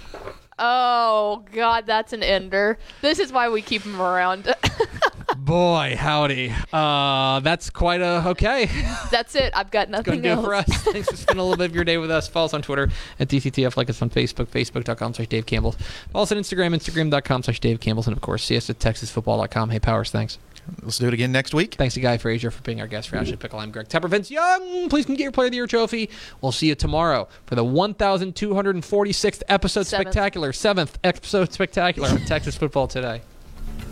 [0.59, 2.77] Oh God, that's an ender.
[3.01, 4.53] This is why we keep him around.
[5.51, 6.53] Boy, howdy.
[6.71, 8.69] Uh, that's quite a okay.
[9.11, 9.51] that's it.
[9.53, 10.39] I've got nothing Gonna do else.
[10.39, 10.83] it for us.
[10.93, 12.25] Thanks for spending a little bit of your day with us.
[12.29, 12.89] Follow us on Twitter
[13.19, 15.73] at DCTF, like us on Facebook, facebook.com slash Dave Campbell.
[16.13, 19.71] Follow us on Instagram, instagram.com slash Dave Campbell, and of course, see us at texasfootball.com.
[19.71, 20.37] Hey, Powers, thanks.
[20.83, 21.73] Let's do it again next week.
[21.75, 23.59] Thanks to Guy Frazier for being our guest for Ashley Pickle.
[23.59, 24.09] I'm Greg Tepper.
[24.09, 26.09] Vince Young, please come get your Player of the Year trophy.
[26.39, 30.13] We'll see you tomorrow for the 1,246th episode Seventh.
[30.13, 33.21] spectacular, seventh episode spectacular of Texas Football Today.